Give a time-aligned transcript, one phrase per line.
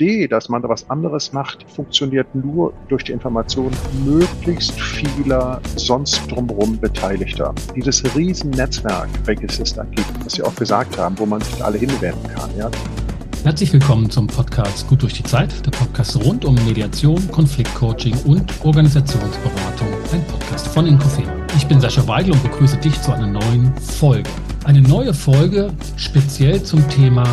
[0.00, 3.70] Idee, dass man da was anderes macht, funktioniert nur durch die Information
[4.02, 7.54] möglichst vieler sonst drumherum Beteiligter.
[7.76, 11.76] Dieses Riesennetzwerk, welches es da gibt, was Sie auch gesagt haben, wo man sich alle
[11.76, 12.48] hinwenden kann.
[12.56, 12.70] Ja?
[13.44, 18.50] Herzlich willkommen zum Podcast Gut durch die Zeit, der Podcast rund um Mediation, Konfliktcoaching und
[18.64, 21.30] Organisationsberatung, ein Podcast von Inkofema.
[21.58, 24.30] Ich bin Sascha Weigel und begrüße dich zu einer neuen Folge.
[24.64, 27.24] Eine neue Folge speziell zum Thema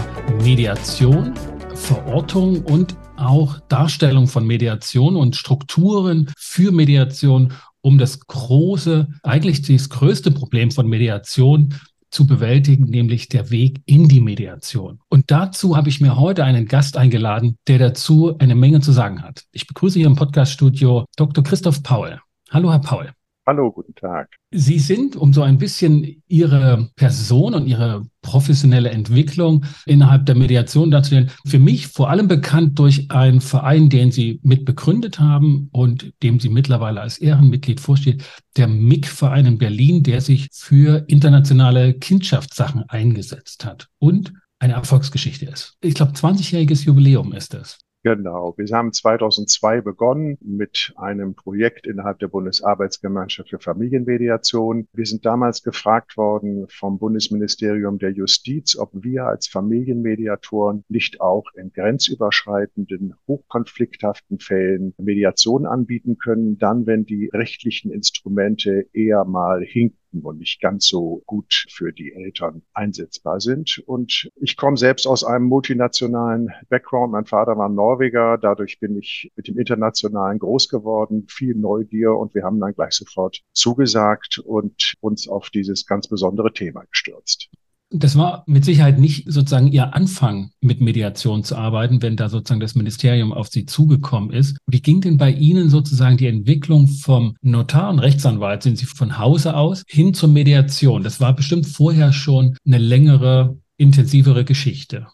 [0.43, 1.33] Mediation,
[1.77, 9.89] Verortung und auch Darstellung von Mediation und Strukturen für Mediation, um das große, eigentlich das
[9.89, 11.75] größte Problem von Mediation
[12.09, 14.99] zu bewältigen, nämlich der Weg in die Mediation.
[15.09, 19.21] Und dazu habe ich mir heute einen Gast eingeladen, der dazu eine Menge zu sagen
[19.21, 19.43] hat.
[19.51, 21.43] Ich begrüße hier im Podcaststudio Dr.
[21.43, 22.19] Christoph Paul.
[22.49, 23.16] Hallo, Herr Paul.
[23.49, 24.35] Hallo, guten Tag.
[24.51, 30.91] Sie sind, um so ein bisschen Ihre Person und Ihre professionelle Entwicklung innerhalb der Mediation
[30.91, 36.41] darzustellen, für mich vor allem bekannt durch einen Verein, den Sie mitbegründet haben und dem
[36.41, 38.21] Sie mittlerweile als Ehrenmitglied vorsteht,
[38.57, 45.77] der MIG-Verein in Berlin, der sich für internationale Kindschaftssachen eingesetzt hat und eine Erfolgsgeschichte ist.
[45.79, 47.79] Ich glaube, 20-jähriges Jubiläum ist es.
[48.07, 48.53] Genau.
[48.55, 54.87] Wir haben 2002 begonnen mit einem Projekt innerhalb der Bundesarbeitsgemeinschaft für Familienmediation.
[54.93, 61.47] Wir sind damals gefragt worden vom Bundesministerium der Justiz, ob wir als Familienmediatoren nicht auch
[61.55, 69.97] in grenzüberschreitenden, hochkonflikthaften Fällen Mediation anbieten können, dann, wenn die rechtlichen Instrumente eher mal hinken
[70.11, 73.81] und nicht ganz so gut für die Eltern einsetzbar sind.
[73.85, 77.11] Und ich komme selbst aus einem multinationalen Background.
[77.11, 78.37] Mein Vater war Norweger.
[78.37, 82.93] Dadurch bin ich mit dem Internationalen groß geworden, viel Neugier und wir haben dann gleich
[82.93, 87.49] sofort zugesagt und uns auf dieses ganz besondere Thema gestürzt.
[87.89, 92.59] Das war mit Sicherheit nicht sozusagen Ihr Anfang, mit Mediation zu arbeiten, wenn da sozusagen
[92.59, 94.57] das Ministerium auf Sie zugekommen ist.
[94.67, 99.17] Wie ging denn bei Ihnen sozusagen die Entwicklung vom Notar und Rechtsanwalt, sind Sie von
[99.17, 101.03] Hause aus, hin zur Mediation?
[101.03, 105.07] Das war bestimmt vorher schon eine längere, intensivere Geschichte.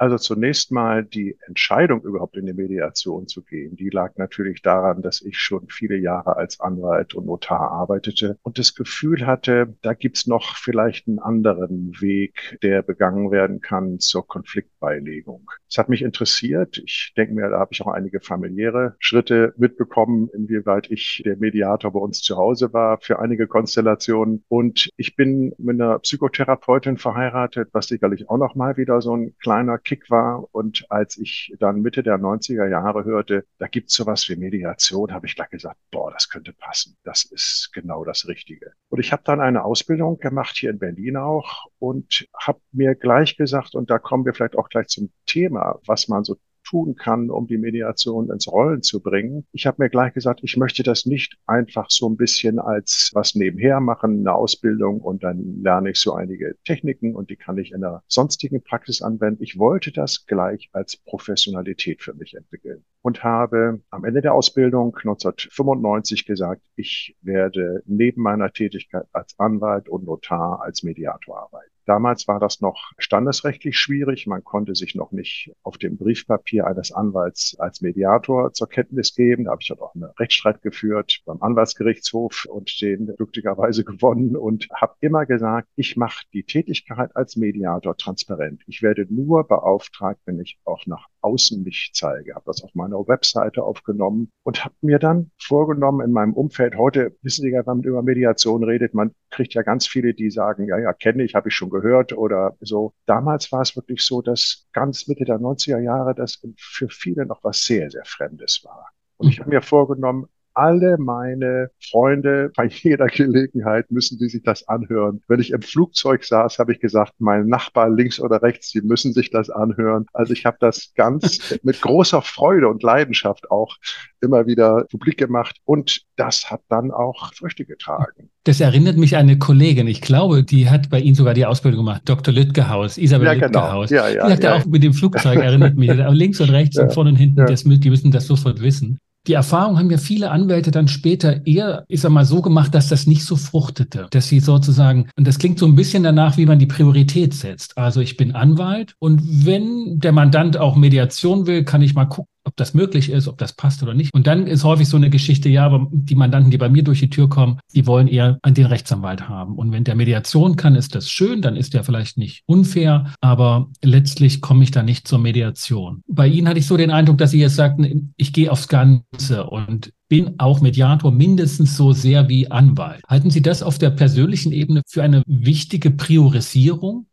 [0.00, 5.02] Also zunächst mal die Entscheidung, überhaupt in die Mediation zu gehen, die lag natürlich daran,
[5.02, 9.92] dass ich schon viele Jahre als Anwalt und Notar arbeitete und das Gefühl hatte, da
[9.92, 15.50] gibt's noch vielleicht einen anderen Weg, der begangen werden kann zur Konfliktbeilegung.
[15.68, 16.78] Es hat mich interessiert.
[16.78, 21.92] Ich denke mir, da habe ich auch einige familiäre Schritte mitbekommen, inwieweit ich der Mediator
[21.92, 24.44] bei uns zu Hause war für einige Konstellationen.
[24.48, 29.36] Und ich bin mit einer Psychotherapeutin verheiratet, was sicherlich auch noch mal wieder so ein
[29.42, 30.46] kleiner Kick war.
[30.52, 35.26] Und als ich dann Mitte der 90er Jahre hörte, da gibt's sowas wie Mediation, habe
[35.26, 36.96] ich gleich gesagt, boah, das könnte passen.
[37.02, 38.72] Das ist genau das Richtige.
[38.88, 43.36] Und ich habe dann eine Ausbildung gemacht hier in Berlin auch und habe mir gleich
[43.36, 46.36] gesagt, und da kommen wir vielleicht auch gleich zum Thema, was man so
[46.70, 49.46] tun kann, um die Mediation ins Rollen zu bringen.
[49.52, 53.34] Ich habe mir gleich gesagt, ich möchte das nicht einfach so ein bisschen als was
[53.34, 57.72] nebenher machen, eine Ausbildung und dann lerne ich so einige Techniken und die kann ich
[57.72, 59.42] in der sonstigen Praxis anwenden.
[59.42, 64.94] Ich wollte das gleich als Professionalität für mich entwickeln und habe am Ende der Ausbildung
[64.96, 71.70] 1995 gesagt, ich werde neben meiner Tätigkeit als Anwalt und Notar als Mediator arbeiten.
[71.86, 74.26] Damals war das noch standesrechtlich schwierig.
[74.26, 79.44] Man konnte sich noch nicht auf dem Briefpapier eines Anwalts als Mediator zur Kenntnis geben.
[79.44, 84.68] Da habe ich dann auch einen Rechtsstreit geführt beim Anwaltsgerichtshof und den glücklicherweise gewonnen und
[84.74, 88.62] habe immer gesagt, ich mache die Tätigkeit als Mediator transparent.
[88.66, 92.34] Ich werde nur beauftragt, wenn ich auch nach außen mich zeige.
[92.34, 97.16] Habe das auf meiner Webseite aufgenommen und habe mir dann vorgenommen in meinem Umfeld, heute
[97.22, 100.66] wissen Sie ja, wenn man über Mediation redet, man kriegt ja ganz viele, die sagen,
[100.66, 102.94] ja, ja, kenne ich, habe ich schon gehört gehört oder so.
[103.06, 107.42] Damals war es wirklich so, dass ganz Mitte der 90er Jahre das für viele noch
[107.42, 108.90] was sehr, sehr Fremdes war.
[109.16, 114.66] Und ich habe mir vorgenommen, alle meine Freunde bei jeder Gelegenheit müssen die sich das
[114.68, 115.20] anhören.
[115.28, 119.12] Wenn ich im Flugzeug saß, habe ich gesagt, mein Nachbar links oder rechts, die müssen
[119.12, 120.06] sich das anhören.
[120.12, 123.76] Also ich habe das ganz mit großer Freude und Leidenschaft auch
[124.20, 128.30] immer wieder publik gemacht und das hat dann auch Früchte getragen.
[128.44, 131.84] Das erinnert mich an eine Kollegin, ich glaube, die hat bei Ihnen sogar die Ausbildung
[131.84, 132.32] gemacht, Dr.
[132.32, 133.46] Lütgehaus, Isabel ja, genau.
[133.46, 133.90] Lütgehaus.
[133.90, 134.56] Ja, ja, die sagte ja.
[134.56, 137.90] auch mit dem Flugzeug, erinnert mich, links und rechts und vorne und hinten, das, die
[137.90, 138.98] müssen das sofort wissen.
[139.26, 142.88] Die Erfahrung haben ja viele Anwälte dann später eher, ich sag mal, so gemacht, dass
[142.88, 144.06] das nicht so fruchtete.
[144.10, 147.76] Dass sie sozusagen, und das klingt so ein bisschen danach, wie man die Priorität setzt.
[147.76, 152.30] Also ich bin Anwalt und wenn der Mandant auch Mediation will, kann ich mal gucken,
[152.50, 154.12] ob das möglich ist, ob das passt oder nicht.
[154.12, 156.98] Und dann ist häufig so eine Geschichte, ja, aber die Mandanten, die bei mir durch
[156.98, 159.54] die Tür kommen, die wollen eher den Rechtsanwalt haben.
[159.54, 163.70] Und wenn der Mediation kann, ist das schön, dann ist der vielleicht nicht unfair, aber
[163.82, 166.02] letztlich komme ich da nicht zur Mediation.
[166.08, 169.44] Bei Ihnen hatte ich so den Eindruck, dass Sie jetzt sagten, ich gehe aufs Ganze
[169.44, 173.02] und bin auch Mediator mindestens so sehr wie Anwalt.
[173.06, 177.06] Halten Sie das auf der persönlichen Ebene für eine wichtige Priorisierung?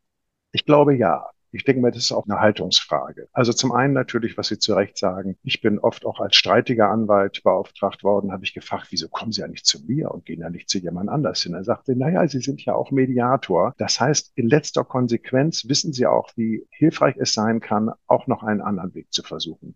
[0.52, 1.24] Ich glaube ja.
[1.52, 3.28] Ich denke mir, das ist auch eine Haltungsfrage.
[3.32, 5.38] Also zum einen natürlich, was Sie zu Recht sagen.
[5.44, 9.42] Ich bin oft auch als streitiger Anwalt beauftragt worden, habe ich gefragt, wieso kommen Sie
[9.42, 11.54] ja nicht zu mir und gehen ja nicht zu jemand anders hin?
[11.54, 13.74] Er sagte, naja, Sie sind ja auch Mediator.
[13.78, 18.44] Das heißt, in letzter Konsequenz wissen Sie auch, wie hilfreich es sein kann, auch noch
[18.44, 19.76] einen anderen Weg zu versuchen.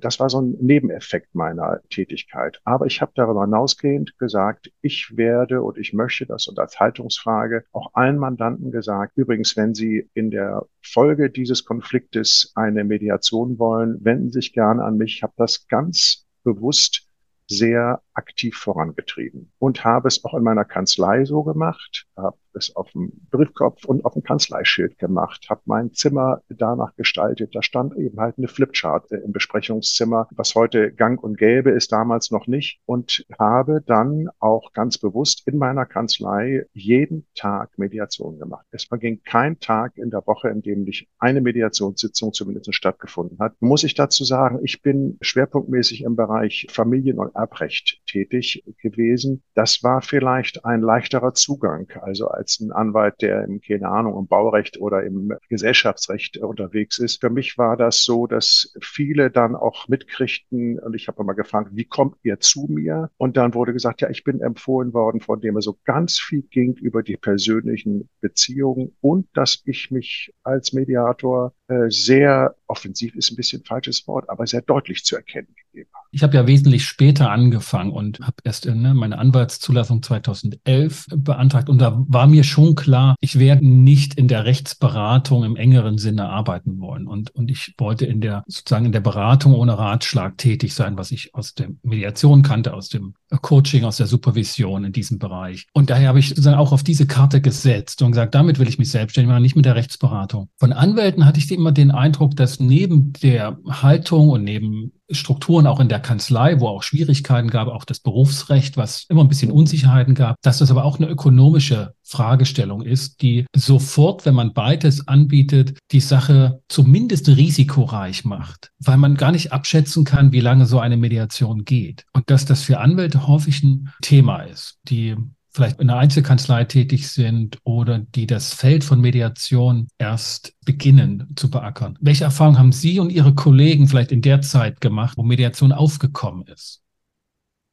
[0.00, 2.60] Das war so ein Nebeneffekt meiner Tätigkeit.
[2.64, 7.64] Aber ich habe darüber hinausgehend gesagt, ich werde und ich möchte das und als Haltungsfrage
[7.72, 14.04] auch allen Mandanten gesagt, übrigens, wenn Sie in der Folge dieses Konfliktes eine Mediation wollen,
[14.04, 15.16] wenden sich gerne an mich.
[15.16, 17.08] Ich habe das ganz bewusst
[17.48, 22.90] sehr aktiv vorangetrieben und habe es auch in meiner Kanzlei so gemacht, habe es auf
[22.92, 27.54] dem Briefkopf und auf dem Kanzleischild gemacht, habe mein Zimmer danach gestaltet.
[27.54, 32.30] Da stand eben halt eine Flipchart im Besprechungszimmer, was heute gang und gäbe ist, damals
[32.30, 32.80] noch nicht.
[32.86, 38.66] Und habe dann auch ganz bewusst in meiner Kanzlei jeden Tag Mediation gemacht.
[38.70, 43.54] Es verging kein Tag in der Woche, in dem nicht eine Mediationssitzung zumindest stattgefunden hat.
[43.60, 49.42] Muss ich dazu sagen, ich bin schwerpunktmäßig im Bereich Familien- und Erbrecht tätig gewesen.
[49.54, 51.88] Das war vielleicht ein leichterer Zugang.
[52.02, 57.20] Also als ein Anwalt, der im, keine Ahnung, im Baurecht oder im Gesellschaftsrecht unterwegs ist.
[57.20, 61.70] Für mich war das so, dass viele dann auch mitkriegten und ich habe immer gefragt,
[61.72, 63.10] wie kommt ihr zu mir?
[63.16, 66.42] Und dann wurde gesagt, ja, ich bin empfohlen worden, von dem es so ganz viel
[66.42, 71.54] ging über die persönlichen Beziehungen und dass ich mich als Mediator
[71.88, 75.90] sehr offensiv ist ein bisschen falsches Wort, aber sehr deutlich zu erkennen gegeben.
[76.14, 81.70] Ich habe ja wesentlich später angefangen und habe erst ne, meine Anwaltszulassung 2011 beantragt.
[81.70, 86.28] Und da war mir schon klar, ich werde nicht in der Rechtsberatung im engeren Sinne
[86.28, 87.06] arbeiten wollen.
[87.06, 91.12] Und, und ich wollte in der sozusagen in der Beratung ohne Ratschlag tätig sein, was
[91.12, 95.66] ich aus der Mediation kannte, aus dem Coaching, aus der Supervision in diesem Bereich.
[95.72, 98.78] Und daher habe ich sozusagen auch auf diese Karte gesetzt und gesagt, damit will ich
[98.78, 100.50] mich selbstständig machen, nicht mit der Rechtsberatung.
[100.58, 105.78] Von Anwälten hatte ich immer den Eindruck, dass neben der Haltung und neben Strukturen auch
[105.78, 110.14] in der Kanzlei, wo auch Schwierigkeiten gab, auch das Berufsrecht, was immer ein bisschen Unsicherheiten
[110.14, 115.78] gab, dass das aber auch eine ökonomische Fragestellung ist, die sofort, wenn man beides anbietet,
[115.92, 120.96] die Sache zumindest risikoreich macht, weil man gar nicht abschätzen kann, wie lange so eine
[120.96, 122.04] Mediation geht.
[122.12, 125.16] Und dass das für Anwälte häufig ein Thema ist, die
[125.52, 131.50] vielleicht in einer Einzelkanzlei tätig sind oder die das Feld von Mediation erst beginnen zu
[131.50, 131.98] beackern.
[132.00, 136.46] Welche Erfahrungen haben Sie und Ihre Kollegen vielleicht in der Zeit gemacht, wo Mediation aufgekommen
[136.46, 136.81] ist?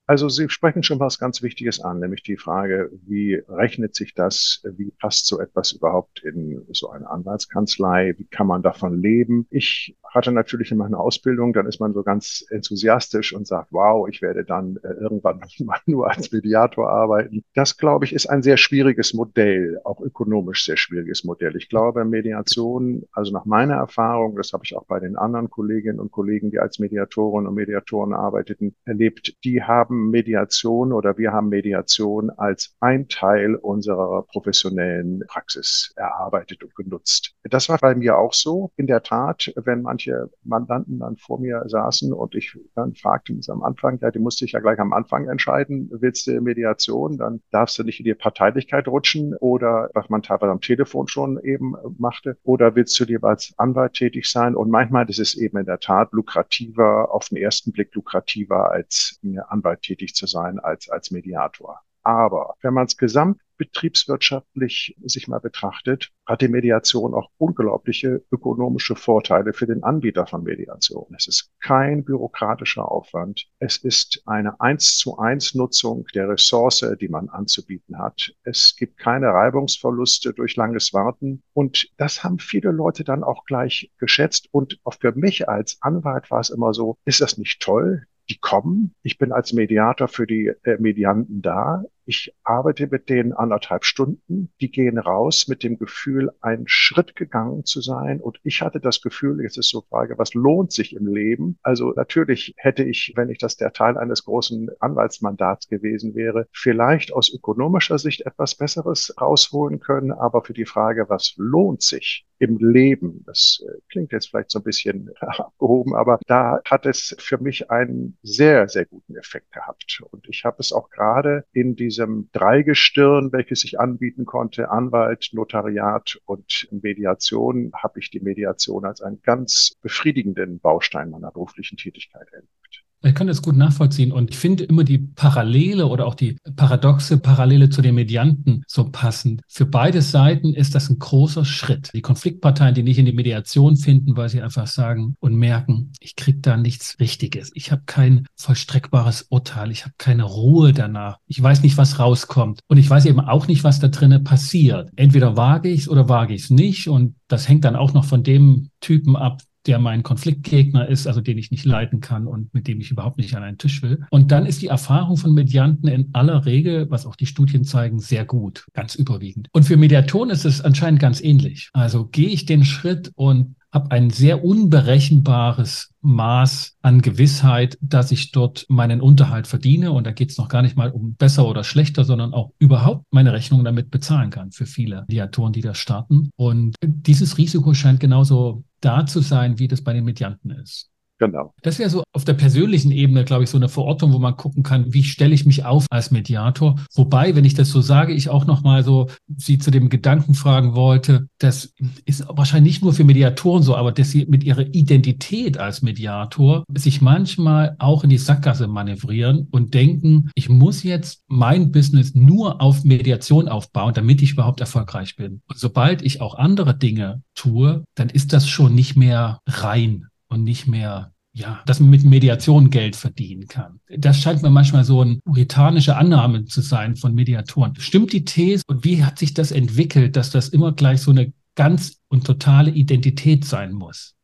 [0.09, 4.63] Also Sie sprechen schon was ganz Wichtiges an, nämlich die Frage, wie rechnet sich das,
[4.75, 9.45] wie passt so etwas überhaupt in so eine Anwaltskanzlei, wie kann man davon leben?
[9.51, 14.09] Ich hatte natürlich immer eine Ausbildung, dann ist man so ganz enthusiastisch und sagt, wow,
[14.09, 17.43] ich werde dann äh, irgendwann mal nur als Mediator arbeiten.
[17.53, 21.55] Das, glaube ich, ist ein sehr schwieriges Modell, auch ökonomisch sehr schwieriges Modell.
[21.55, 25.99] Ich glaube, Mediation, also nach meiner Erfahrung, das habe ich auch bei den anderen Kolleginnen
[25.99, 31.49] und Kollegen, die als Mediatoren und Mediatoren arbeiteten, erlebt, die haben Mediation oder wir haben
[31.49, 37.35] Mediation als ein Teil unserer professionellen Praxis erarbeitet und genutzt.
[37.43, 38.71] Das war bei mir auch so.
[38.77, 43.33] In der Tat, wenn man manche Mandanten dann vor mir saßen und ich dann fragte
[43.33, 47.17] mich am Anfang, ja, die musste ich ja gleich am Anfang entscheiden, willst du Mediation,
[47.17, 51.39] dann darfst du nicht in die Parteilichkeit rutschen oder was man teilweise am Telefon schon
[51.43, 54.55] eben machte, oder willst du lieber als Anwalt tätig sein?
[54.55, 59.19] Und manchmal ist es eben in der Tat lukrativer, auf den ersten Blick lukrativer, als
[59.47, 61.81] Anwalt tätig zu sein, als als Mediator.
[62.03, 69.53] Aber wenn man es gesamtbetriebswirtschaftlich sich mal betrachtet, hat die Mediation auch unglaubliche ökonomische Vorteile
[69.53, 71.13] für den Anbieter von Mediation.
[71.15, 73.47] Es ist kein bürokratischer Aufwand.
[73.59, 78.33] Es ist eine eins zu eins Nutzung der Ressource, die man anzubieten hat.
[78.43, 81.43] Es gibt keine Reibungsverluste durch langes Warten.
[81.53, 84.47] Und das haben viele Leute dann auch gleich geschätzt.
[84.51, 88.07] Und auch für mich als Anwalt war es immer so, ist das nicht toll?
[88.29, 88.93] Die kommen.
[89.01, 91.83] Ich bin als Mediator für die äh, Medianten da.
[92.05, 94.51] Ich arbeite mit denen anderthalb Stunden.
[94.61, 98.19] Die gehen raus mit dem Gefühl, einen Schritt gegangen zu sein.
[98.19, 101.59] Und ich hatte das Gefühl, jetzt ist so Frage, was lohnt sich im Leben?
[101.61, 107.13] Also natürlich hätte ich, wenn ich das der Teil eines großen Anwaltsmandats gewesen wäre, vielleicht
[107.13, 110.11] aus ökonomischer Sicht etwas Besseres rausholen können.
[110.11, 112.25] Aber für die Frage, was lohnt sich?
[112.39, 113.23] Im Leben.
[113.25, 117.69] Das äh, klingt jetzt vielleicht so ein bisschen abgehoben, aber da hat es für mich
[117.69, 120.01] einen sehr, sehr guten Effekt gehabt.
[120.11, 126.19] Und ich habe es auch gerade in diesem Dreigestirn, welches ich anbieten konnte, Anwalt, Notariat
[126.25, 132.88] und Mediation, habe ich die Mediation als einen ganz befriedigenden Baustein meiner beruflichen Tätigkeit erlebt.
[133.01, 137.17] Ich kann das gut nachvollziehen und ich finde immer die Parallele oder auch die paradoxe
[137.17, 139.41] Parallele zu den Medianten so passend.
[139.47, 141.91] Für beide Seiten ist das ein großer Schritt.
[141.93, 146.17] Die Konfliktparteien, die nicht in die Mediation finden, weil sie einfach sagen und merken, ich
[146.17, 147.51] kriege da nichts Richtiges.
[147.53, 149.71] Ich habe kein vollstreckbares Urteil.
[149.71, 151.19] Ich habe keine Ruhe danach.
[151.27, 152.59] Ich weiß nicht, was rauskommt.
[152.67, 154.89] Und ich weiß eben auch nicht, was da drinnen passiert.
[154.97, 156.89] Entweder wage ich es oder wage ich es nicht.
[156.89, 161.21] Und das hängt dann auch noch von dem Typen ab, der mein Konfliktgegner ist, also
[161.21, 164.03] den ich nicht leiten kann und mit dem ich überhaupt nicht an einen Tisch will.
[164.09, 167.99] Und dann ist die Erfahrung von Medianten in aller Regel, was auch die Studien zeigen,
[167.99, 169.47] sehr gut, ganz überwiegend.
[169.51, 171.69] Und für Mediatoren ist es anscheinend ganz ähnlich.
[171.73, 178.31] Also gehe ich den Schritt und habe ein sehr unberechenbares Maß an Gewissheit, dass ich
[178.31, 179.91] dort meinen Unterhalt verdiene.
[179.91, 183.05] Und da geht es noch gar nicht mal um besser oder schlechter, sondern auch überhaupt
[183.11, 186.29] meine Rechnung damit bezahlen kann für viele Mediatoren, die das starten.
[186.35, 190.89] Und dieses Risiko scheint genauso da zu sein, wie das bei den Medianten ist.
[191.19, 191.53] Genau.
[191.61, 194.63] Das wäre so auf der persönlichen Ebene, glaube ich, so eine Verortung, wo man gucken
[194.63, 196.79] kann, wie stelle ich mich auf als Mediator.
[196.95, 200.75] Wobei, wenn ich das so sage, ich auch nochmal so Sie zu dem Gedanken fragen
[200.75, 201.73] wollte, das
[202.05, 206.63] ist wahrscheinlich nicht nur für Mediatoren so, aber dass Sie mit Ihrer Identität als Mediator
[206.73, 212.61] sich manchmal auch in die Sackgasse manövrieren und denken, ich muss jetzt mein Business nur
[212.61, 215.41] auf Mediation aufbauen, damit ich überhaupt erfolgreich bin.
[215.47, 220.43] Und sobald ich auch andere Dinge tue, dann ist das schon nicht mehr rein und
[220.43, 223.79] nicht mehr ja, dass man mit Mediation Geld verdienen kann.
[223.87, 227.75] Das scheint mir manchmal so eine puritanische Annahme zu sein von Mediatoren.
[227.77, 231.31] Stimmt die These und wie hat sich das entwickelt, dass das immer gleich so eine
[231.55, 234.15] ganz und totale Identität sein muss?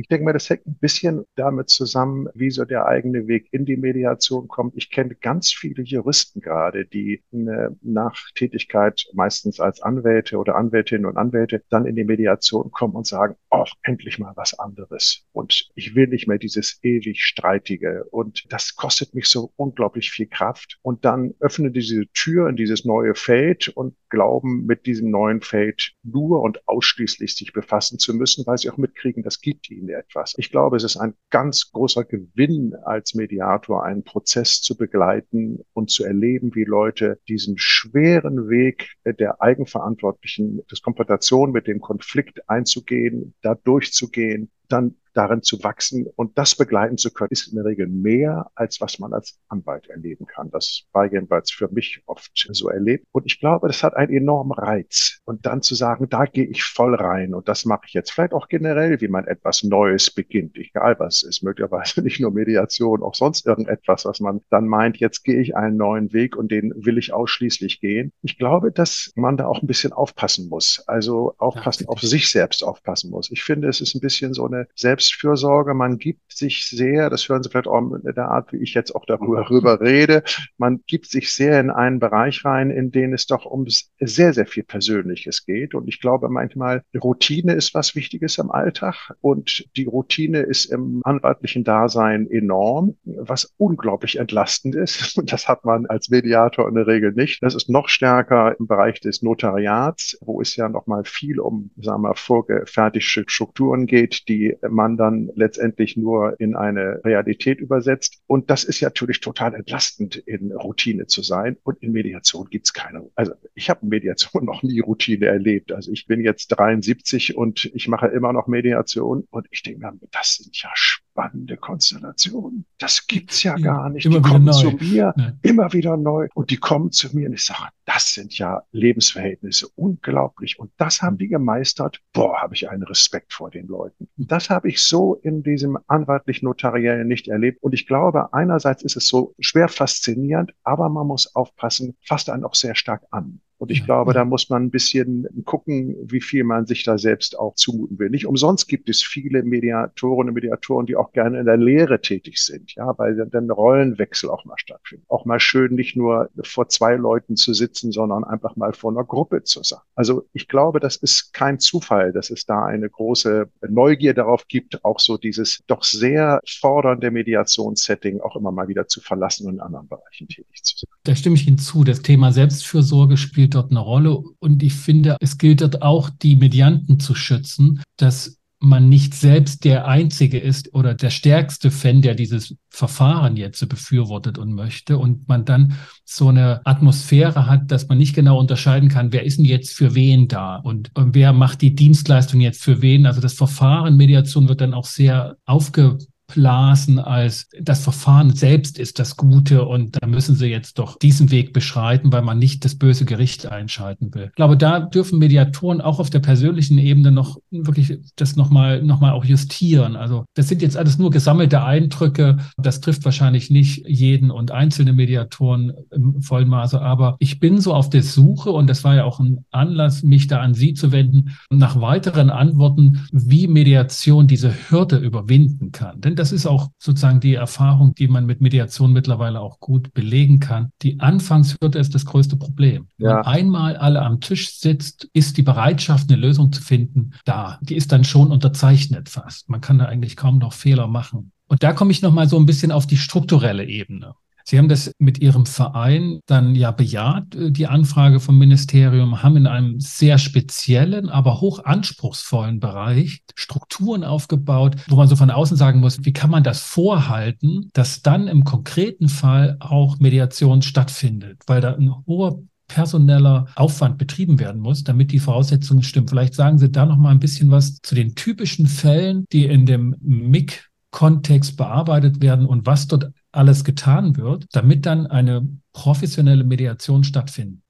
[0.00, 3.66] Ich denke mal, das hängt ein bisschen damit zusammen, wie so der eigene Weg in
[3.66, 4.74] die Mediation kommt.
[4.74, 11.18] Ich kenne ganz viele Juristen gerade, die nach Tätigkeit meistens als Anwälte oder Anwältinnen und
[11.18, 15.26] Anwälte dann in die Mediation kommen und sagen, oh, endlich mal was anderes.
[15.32, 18.04] Und ich will nicht mehr dieses ewig Streitige.
[18.10, 20.78] Und das kostet mich so unglaublich viel Kraft.
[20.80, 25.92] Und dann öffnen diese Tür in dieses neue Feld und glauben, mit diesem neuen Feld
[26.02, 30.34] nur und ausschließlich sich befassen zu müssen, weil sie auch mitkriegen, das gibt ihnen etwas.
[30.36, 35.90] Ich glaube, es ist ein ganz großer Gewinn als Mediator, einen Prozess zu begleiten und
[35.90, 43.34] zu erleben, wie Leute diesen schweren Weg der Eigenverantwortlichen, des Konfrontation mit dem Konflikt einzugehen,
[43.42, 47.86] da durchzugehen, dann darin zu wachsen und das begleiten zu können, ist in der Regel
[47.86, 50.50] mehr, als was man als Anwalt erleben kann.
[50.50, 53.04] Das war jedenfalls für mich oft so erlebt.
[53.12, 55.20] Und ich glaube, das hat einen enormen Reiz.
[55.24, 58.32] Und dann zu sagen, da gehe ich voll rein und das mache ich jetzt vielleicht
[58.32, 63.02] auch generell, wie man etwas Neues beginnt, egal was es ist, möglicherweise nicht nur Mediation,
[63.02, 66.72] auch sonst irgendetwas, was man dann meint, jetzt gehe ich einen neuen Weg und den
[66.76, 68.12] will ich ausschließlich gehen.
[68.22, 70.82] Ich glaube, dass man da auch ein bisschen aufpassen muss.
[70.86, 73.30] Also aufpassen, auf sich selbst aufpassen muss.
[73.30, 75.74] Ich finde, es ist ein bisschen so eine Selbst Selbstfürsorge.
[75.74, 78.94] Man gibt sich sehr, das hören Sie vielleicht auch in der Art, wie ich jetzt
[78.94, 80.22] auch darüber, rede,
[80.58, 83.66] man gibt sich sehr in einen Bereich rein, in den es doch um
[83.98, 85.74] sehr, sehr viel Persönliches geht.
[85.74, 91.00] Und ich glaube manchmal, Routine ist was Wichtiges im Alltag und die Routine ist im
[91.04, 95.16] anwaltlichen Dasein enorm, was unglaublich entlastend ist.
[95.20, 97.42] Und das hat man als Mediator in der Regel nicht.
[97.42, 101.70] Das ist noch stärker im Bereich des Notariats, wo es ja noch mal viel um,
[101.76, 108.22] sagen wir, vorgefertigte Strukturen geht, die man man dann letztendlich nur in eine Realität übersetzt.
[108.26, 111.56] Und das ist natürlich total entlastend, in Routine zu sein.
[111.62, 113.08] Und in Mediation gibt's keine.
[113.14, 115.72] Also ich habe Mediation noch nie Routine erlebt.
[115.72, 119.26] Also ich bin jetzt 73 und ich mache immer noch Mediation.
[119.30, 120.70] Und ich denke mir, das sind ja
[121.10, 122.64] spannende Konstellationen.
[122.78, 124.06] Das gibt's ja gar nicht.
[124.06, 124.52] Immer die kommen neu.
[124.52, 125.32] zu mir, ja.
[125.42, 126.28] immer wieder neu.
[126.34, 130.58] Und die kommen zu mir und ich sage, das sind ja Lebensverhältnisse, unglaublich.
[130.58, 132.00] Und das haben die gemeistert.
[132.12, 134.08] Boah, habe ich einen Respekt vor den Leuten.
[134.16, 137.62] Das habe ich so in diesem anwaltlich-notariellen nicht erlebt.
[137.62, 142.44] Und ich glaube, einerseits ist es so schwer faszinierend, aber man muss aufpassen, fasst einen
[142.44, 143.40] auch sehr stark an.
[143.60, 147.38] Und ich glaube, da muss man ein bisschen gucken, wie viel man sich da selbst
[147.38, 148.08] auch zumuten will.
[148.08, 152.38] Nicht umsonst gibt es viele Mediatorinnen und Mediatoren, die auch gerne in der Lehre tätig
[152.38, 155.04] sind, ja, weil dann Rollenwechsel auch mal stattfindet.
[155.10, 159.04] Auch mal schön nicht nur vor zwei Leuten zu sitzen, sondern einfach mal vor einer
[159.04, 159.80] Gruppe zu sein.
[159.94, 164.82] Also ich glaube, das ist kein Zufall, dass es da eine große Neugier darauf gibt,
[164.86, 169.60] auch so dieses doch sehr fordernde Mediationssetting auch immer mal wieder zu verlassen und in
[169.60, 170.88] anderen Bereichen tätig zu sein.
[171.04, 171.84] Da stimme ich hinzu.
[171.84, 174.22] Das Thema Selbstfürsorge spielt spielt dort eine Rolle.
[174.38, 179.64] Und ich finde, es gilt dort auch, die Medianten zu schützen, dass man nicht selbst
[179.64, 185.26] der Einzige ist oder der stärkste Fan, der dieses Verfahren jetzt befürwortet und möchte und
[185.28, 189.46] man dann so eine Atmosphäre hat, dass man nicht genau unterscheiden kann, wer ist denn
[189.46, 193.06] jetzt für wen da und, und wer macht die Dienstleistung jetzt für wen.
[193.06, 195.96] Also das Verfahren Mediation wird dann auch sehr aufge
[196.34, 201.30] Blasen als das Verfahren selbst ist das Gute und da müssen sie jetzt doch diesen
[201.30, 204.26] Weg beschreiten, weil man nicht das böse Gericht einschalten will.
[204.28, 209.00] Ich glaube, da dürfen Mediatoren auch auf der persönlichen Ebene noch wirklich das nochmal noch
[209.00, 209.96] mal auch justieren.
[209.96, 212.38] Also das sind jetzt alles nur gesammelte Eindrücke.
[212.56, 217.74] Das trifft wahrscheinlich nicht jeden und einzelne Mediatoren im vollen Maße, aber ich bin so
[217.74, 220.92] auf der Suche und das war ja auch ein Anlass, mich da an Sie zu
[220.92, 226.00] wenden, nach weiteren Antworten, wie Mediation diese Hürde überwinden kann.
[226.00, 230.38] Denn das ist auch sozusagen die Erfahrung, die man mit Mediation mittlerweile auch gut belegen
[230.38, 230.70] kann.
[230.82, 232.88] Die Anfangshürde ist das größte Problem.
[232.98, 233.16] Ja.
[233.16, 237.58] Wenn einmal alle am Tisch sitzt, ist die Bereitschaft, eine Lösung zu finden, da.
[237.62, 239.48] Die ist dann schon unterzeichnet fast.
[239.48, 241.32] Man kann da eigentlich kaum noch Fehler machen.
[241.48, 244.14] Und da komme ich noch mal so ein bisschen auf die strukturelle Ebene.
[244.44, 249.36] Sie haben das mit Ihrem Verein dann ja bejaht, äh, die Anfrage vom Ministerium, haben
[249.36, 255.56] in einem sehr speziellen, aber hoch anspruchsvollen Bereich Strukturen aufgebaut, wo man so von außen
[255.56, 261.42] sagen muss, wie kann man das vorhalten, dass dann im konkreten Fall auch Mediation stattfindet,
[261.46, 266.06] weil da ein hoher personeller Aufwand betrieben werden muss, damit die Voraussetzungen stimmen.
[266.06, 269.66] Vielleicht sagen Sie da noch mal ein bisschen was zu den typischen Fällen, die in
[269.66, 276.44] dem MIG Kontext bearbeitet werden und was dort alles getan wird, damit dann eine professionelle
[276.44, 277.60] Mediation stattfindet.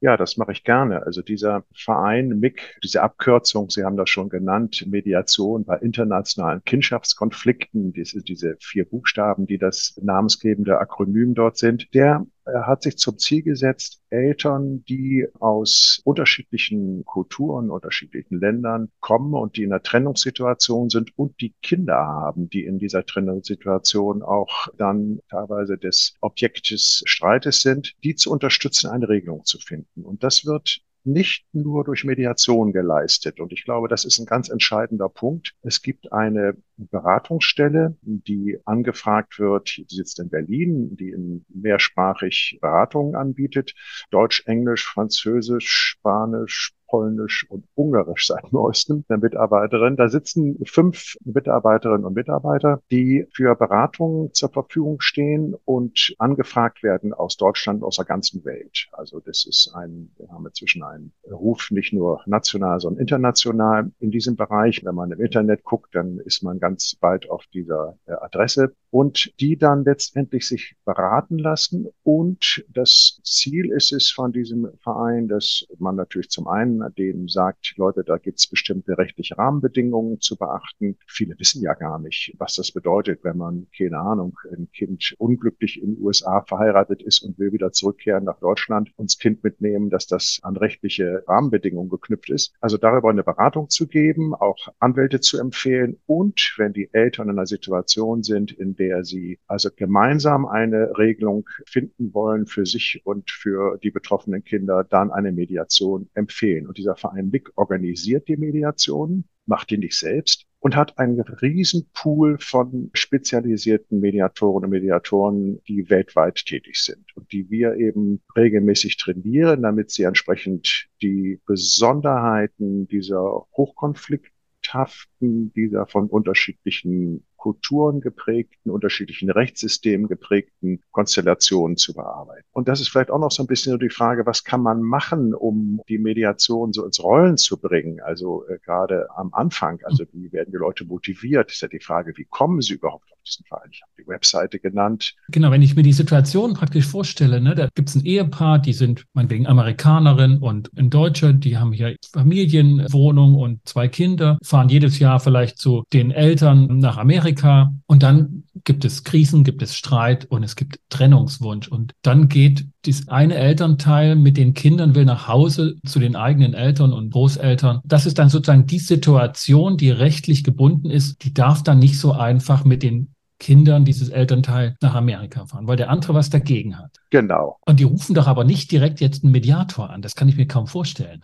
[0.00, 1.04] Ja, das mache ich gerne.
[1.04, 7.94] Also dieser Verein MIG, diese Abkürzung, Sie haben das schon genannt, Mediation bei internationalen Kindschaftskonflikten,
[7.94, 13.18] diese, diese vier Buchstaben, die das namensgebende Akronym dort sind, der er hat sich zum
[13.18, 20.90] Ziel gesetzt, Eltern, die aus unterschiedlichen Kulturen, unterschiedlichen Ländern kommen und die in einer Trennungssituation
[20.90, 27.62] sind und die Kinder haben, die in dieser Trennungssituation auch dann teilweise des Objektes Streites
[27.62, 30.04] sind, die zu unterstützen, eine Regelung zu finden.
[30.04, 33.40] Und das wird nicht nur durch Mediation geleistet.
[33.40, 35.54] Und ich glaube, das ist ein ganz entscheidender Punkt.
[35.62, 43.14] Es gibt eine Beratungsstelle, die angefragt wird, die sitzt in Berlin, die in mehrsprachig Beratungen
[43.14, 43.74] anbietet.
[44.10, 49.96] Deutsch, Englisch, Französisch, Spanisch, Polnisch und Ungarisch seit neuestem der Mitarbeiterin.
[49.96, 57.12] Da sitzen fünf Mitarbeiterinnen und Mitarbeiter, die für Beratungen zur Verfügung stehen und angefragt werden
[57.12, 58.88] aus Deutschland, aus der ganzen Welt.
[58.92, 64.10] Also das ist ein, wir haben inzwischen einen Ruf nicht nur national, sondern international in
[64.10, 64.82] diesem Bereich.
[64.82, 69.38] Wenn man im Internet guckt, dann ist man ganz bald auf dieser äh, Adresse und
[69.38, 71.88] die dann letztendlich sich beraten lassen.
[72.02, 77.74] Und das Ziel ist es von diesem Verein, dass man natürlich zum einen denen sagt,
[77.76, 80.96] Leute, da gibt es bestimmte rechtliche Rahmenbedingungen zu beachten.
[81.06, 85.82] Viele wissen ja gar nicht, was das bedeutet, wenn man, keine Ahnung, ein Kind unglücklich
[85.82, 89.90] in den USA verheiratet ist und will wieder zurückkehren nach Deutschland und das Kind mitnehmen,
[89.90, 92.54] dass das an rechtliche Rahmenbedingungen geknüpft ist.
[92.60, 97.36] Also darüber eine Beratung zu geben, auch Anwälte zu empfehlen und wenn die Eltern in
[97.36, 103.30] einer Situation sind, in der sie also gemeinsam eine Regelung finden wollen für sich und
[103.30, 106.65] für die betroffenen Kinder, dann eine Mediation empfehlen.
[106.66, 111.88] Und dieser Verein MIG organisiert die Mediation, macht die nicht selbst und hat einen riesen
[111.92, 118.96] Pool von spezialisierten Mediatoren und Mediatoren, die weltweit tätig sind und die wir eben regelmäßig
[118.96, 130.08] trainieren, damit sie entsprechend die Besonderheiten dieser Hochkonflikthaften, dieser von unterschiedlichen Kulturen geprägten, unterschiedlichen Rechtssystemen
[130.08, 132.42] geprägten Konstellationen zu bearbeiten.
[132.50, 135.32] Und das ist vielleicht auch noch so ein bisschen die Frage, was kann man machen,
[135.32, 138.00] um die Mediation so ins Rollen zu bringen?
[138.00, 141.52] Also äh, gerade am Anfang, also wie werden die Leute motiviert?
[141.52, 143.68] Ist ja die Frage, wie kommen sie überhaupt auf diesen Verein?
[143.70, 145.14] Ich habe die Webseite genannt.
[145.28, 148.72] Genau, wenn ich mir die Situation praktisch vorstelle, ne, da gibt es ein Ehepaar, die
[148.72, 154.98] sind meinetwegen Amerikanerin und ein Deutscher, die haben hier Familienwohnung und zwei Kinder, fahren jedes
[154.98, 159.76] Jahr vielleicht zu den Eltern nach Amerika Amerika und dann gibt es Krisen, gibt es
[159.76, 161.68] Streit und es gibt Trennungswunsch.
[161.68, 166.54] Und dann geht das eine Elternteil mit den Kindern, will nach Hause zu den eigenen
[166.54, 167.80] Eltern und Großeltern.
[167.84, 171.22] Das ist dann sozusagen die Situation, die rechtlich gebunden ist.
[171.24, 175.76] Die darf dann nicht so einfach mit den Kindern dieses Elternteil nach Amerika fahren, weil
[175.76, 176.90] der andere was dagegen hat.
[177.10, 177.58] Genau.
[177.66, 180.00] Und die rufen doch aber nicht direkt jetzt einen Mediator an.
[180.00, 181.20] Das kann ich mir kaum vorstellen.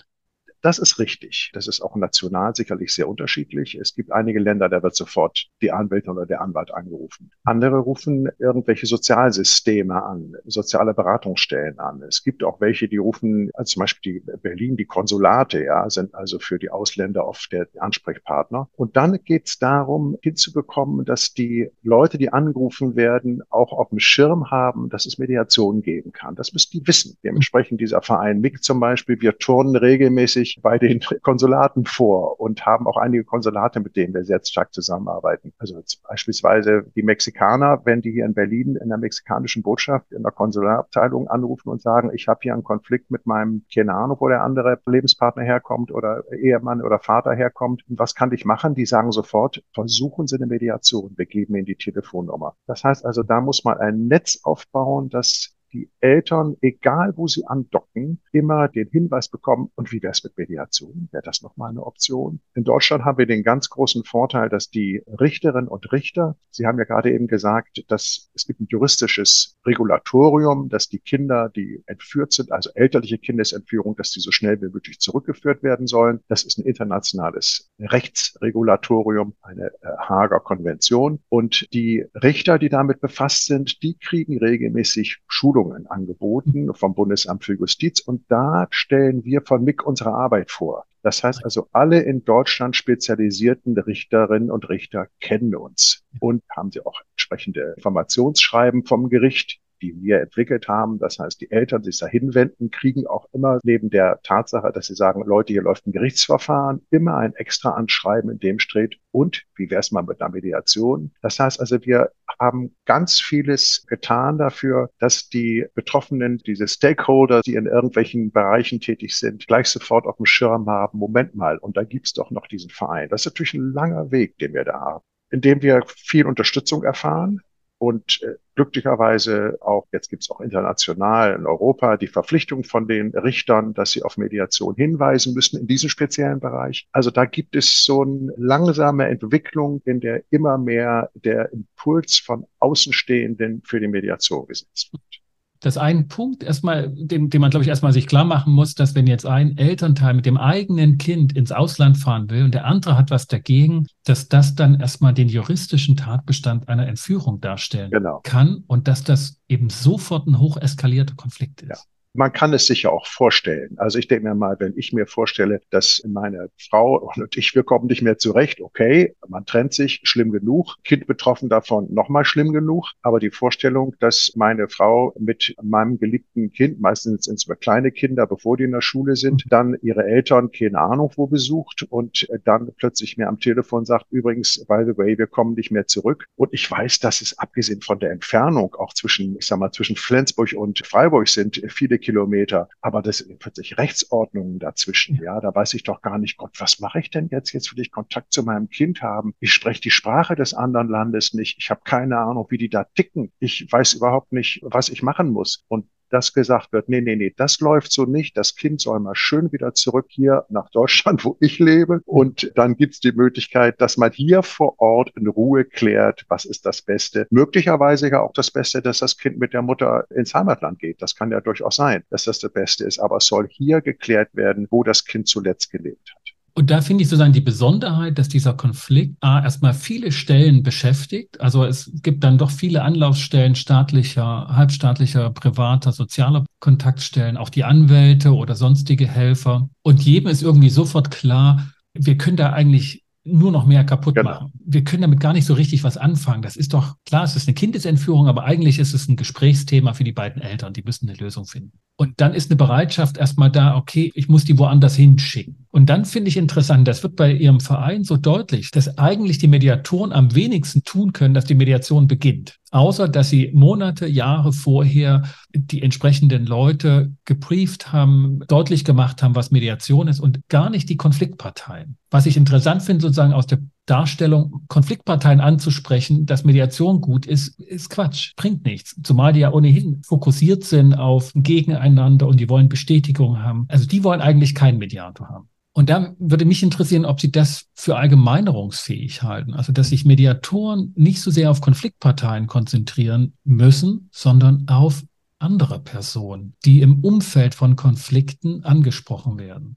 [0.63, 1.51] Das ist richtig.
[1.55, 3.75] Das ist auch national sicherlich sehr unterschiedlich.
[3.75, 7.33] Es gibt einige Länder, da wird sofort die Anwältin oder der Anwalt angerufen.
[7.43, 12.03] Andere rufen irgendwelche Sozialsysteme an, soziale Beratungsstellen an.
[12.03, 16.15] Es gibt auch welche, die rufen, also zum Beispiel die Berlin, die Konsulate, ja, sind
[16.15, 18.69] also für die Ausländer oft der Ansprechpartner.
[18.77, 23.99] Und dann geht es darum, hinzubekommen, dass die Leute, die angerufen werden, auch auf dem
[23.99, 26.37] Schirm haben, dass es Mediation geben kann.
[26.37, 27.17] Das müssen die wissen.
[27.25, 32.87] Dementsprechend dieser Verein MIG zum Beispiel, wir turnen regelmäßig bei den Konsulaten vor und haben
[32.87, 35.53] auch einige Konsulate, mit denen wir sehr stark zusammenarbeiten.
[35.59, 40.33] Also beispielsweise die Mexikaner, wenn die hier in Berlin in der mexikanischen Botschaft in der
[40.33, 44.79] Konsularabteilung anrufen und sagen, ich habe hier einen Konflikt mit meinem, Ahnung, wo der andere
[44.87, 48.75] Lebenspartner herkommt oder Ehemann oder Vater herkommt, was kann ich machen?
[48.75, 52.57] Die sagen sofort, versuchen Sie eine Mediation, wir geben Ihnen die Telefonnummer.
[52.67, 57.45] Das heißt also, da muss man ein Netz aufbauen, das die Eltern, egal wo sie
[57.47, 61.09] andocken, immer den Hinweis bekommen, und wie wäre es mit Mediation?
[61.13, 62.41] Wäre das nochmal eine Option?
[62.55, 66.79] In Deutschland haben wir den ganz großen Vorteil, dass die Richterinnen und Richter, Sie haben
[66.79, 72.33] ja gerade eben gesagt, dass es gibt ein juristisches Regulatorium, dass die Kinder, die entführt
[72.33, 76.21] sind, also elterliche Kindesentführung, dass die so schnell wie möglich zurückgeführt werden sollen.
[76.29, 81.21] Das ist ein internationales Rechtsregulatorium, eine äh, Hager Konvention.
[81.29, 87.45] Und die Richter, die damit befasst sind, die kriegen regelmäßig Schulungen Schulungen angeboten vom Bundesamt
[87.45, 90.87] für Justiz und da stellen wir von MIG unsere Arbeit vor.
[91.03, 96.85] Das heißt also, alle in Deutschland spezialisierten Richterinnen und Richter kennen uns und haben sie
[96.85, 100.99] auch entsprechende Informationsschreiben vom Gericht die wir entwickelt haben.
[100.99, 104.87] Das heißt, die Eltern, die sich da hinwenden, kriegen auch immer neben der Tatsache, dass
[104.87, 109.45] sie sagen, Leute, hier läuft ein Gerichtsverfahren, immer ein extra Anschreiben, in dem steht, und
[109.57, 111.13] wie wäre es mal mit einer Mediation?
[111.21, 117.55] Das heißt also, wir haben ganz vieles getan dafür, dass die Betroffenen, diese Stakeholder, die
[117.55, 121.85] in irgendwelchen Bereichen tätig sind, gleich sofort auf dem Schirm haben, Moment mal, und da
[121.85, 123.09] gibt's doch noch diesen Verein.
[123.11, 127.43] Das ist natürlich ein langer Weg, den wir da haben, indem wir viel Unterstützung erfahren,
[127.83, 133.11] und äh, glücklicherweise auch, jetzt gibt es auch international in Europa die Verpflichtung von den
[133.11, 136.87] Richtern, dass sie auf Mediation hinweisen müssen in diesem speziellen Bereich.
[136.93, 142.47] Also da gibt es so eine langsame Entwicklung, in der immer mehr der Impuls von
[142.61, 145.22] Außenstehenden für die Mediation gesetzt wird
[145.63, 148.95] das ein Punkt erstmal, den, den man, glaube ich, erstmal sich klar machen muss, dass
[148.95, 152.99] wenn jetzt ein Elternteil mit dem eigenen Kind ins Ausland fahren will und der andere
[152.99, 158.21] hat was dagegen, dass das dann erstmal den juristischen Tatbestand einer Entführung darstellen genau.
[158.25, 161.69] kann und dass das eben sofort ein hoch eskalierter Konflikt ist.
[161.69, 163.77] Ja man kann es sich ja auch vorstellen.
[163.79, 167.63] Also ich denke mir mal, wenn ich mir vorstelle, dass meine Frau und ich, wir
[167.63, 172.53] kommen nicht mehr zurecht, okay, man trennt sich, schlimm genug, Kind betroffen davon, nochmal schlimm
[172.53, 177.57] genug, aber die Vorstellung, dass meine Frau mit meinem geliebten Kind, meistens sind es immer
[177.57, 181.85] kleine Kinder, bevor die in der Schule sind, dann ihre Eltern keine Ahnung wo besucht
[181.89, 185.87] und dann plötzlich mir am Telefon sagt, übrigens, by the way, wir kommen nicht mehr
[185.87, 186.27] zurück.
[186.37, 189.97] Und ich weiß, dass es abgesehen von der Entfernung auch zwischen, ich sag mal, zwischen
[189.97, 192.69] Flensburg und Freiburg sind viele Kilometer.
[192.81, 195.17] Aber das sind plötzlich Rechtsordnungen dazwischen.
[195.23, 197.53] Ja, da weiß ich doch gar nicht, Gott, was mache ich denn jetzt?
[197.53, 199.35] Jetzt will ich Kontakt zu meinem Kind haben.
[199.41, 201.57] Ich spreche die Sprache des anderen Landes nicht.
[201.59, 203.33] Ich habe keine Ahnung, wie die da ticken.
[203.39, 205.65] Ich weiß überhaupt nicht, was ich machen muss.
[205.69, 208.37] Und dass gesagt wird, nee, nee, nee, das läuft so nicht.
[208.37, 212.03] Das Kind soll mal schön wieder zurück hier nach Deutschland, wo ich lebe.
[212.05, 216.67] Und dann gibt's die Möglichkeit, dass man hier vor Ort in Ruhe klärt, was ist
[216.67, 217.27] das Beste.
[217.31, 221.01] Möglicherweise ja auch das Beste, dass das Kind mit der Mutter ins Heimatland geht.
[221.01, 222.99] Das kann ja durchaus sein, dass das das Beste ist.
[222.99, 226.22] Aber es soll hier geklärt werden, wo das Kind zuletzt gelebt hat.
[226.55, 231.41] Und da finde ich sozusagen die Besonderheit, dass dieser Konflikt A, erstmal viele Stellen beschäftigt.
[231.41, 238.35] Also es gibt dann doch viele Anlaufstellen staatlicher, halbstaatlicher, privater, sozialer Kontaktstellen, auch die Anwälte
[238.35, 239.69] oder sonstige Helfer.
[239.83, 244.31] Und jedem ist irgendwie sofort klar, wir können da eigentlich nur noch mehr kaputt genau.
[244.31, 244.53] machen.
[244.65, 246.43] Wir können damit gar nicht so richtig was anfangen.
[246.43, 250.05] Das ist doch klar, es ist eine Kindesentführung, aber eigentlich ist es ein Gesprächsthema für
[250.05, 250.73] die beiden Eltern.
[250.73, 251.79] Die müssen eine Lösung finden.
[251.97, 255.62] Und dann ist eine Bereitschaft erstmal da, okay, ich muss die woanders hinschicken.
[255.73, 259.49] Und dann finde ich interessant, das wird bei Ihrem Verein so deutlich, dass eigentlich die
[259.49, 262.59] Mediatoren am wenigsten tun können, dass die Mediation beginnt.
[262.71, 265.23] Außer, dass sie Monate, Jahre vorher
[265.55, 270.99] die entsprechenden Leute gebrieft haben, deutlich gemacht haben, was Mediation ist und gar nicht die
[270.99, 271.97] Konfliktparteien.
[272.11, 277.89] Was ich interessant finde, sozusagen aus der Darstellung, Konfliktparteien anzusprechen, dass Mediation gut ist, ist
[277.89, 278.95] Quatsch, bringt nichts.
[279.03, 283.65] Zumal die ja ohnehin fokussiert sind auf Gegeneinander und die wollen Bestätigung haben.
[283.69, 285.49] Also die wollen eigentlich keinen Mediator haben.
[285.75, 289.55] Und da würde mich interessieren, ob Sie das für allgemeinerungsfähig halten.
[289.55, 295.03] Also, dass sich Mediatoren nicht so sehr auf Konfliktparteien konzentrieren müssen, sondern auf
[295.39, 299.77] andere Personen, die im Umfeld von Konflikten angesprochen werden.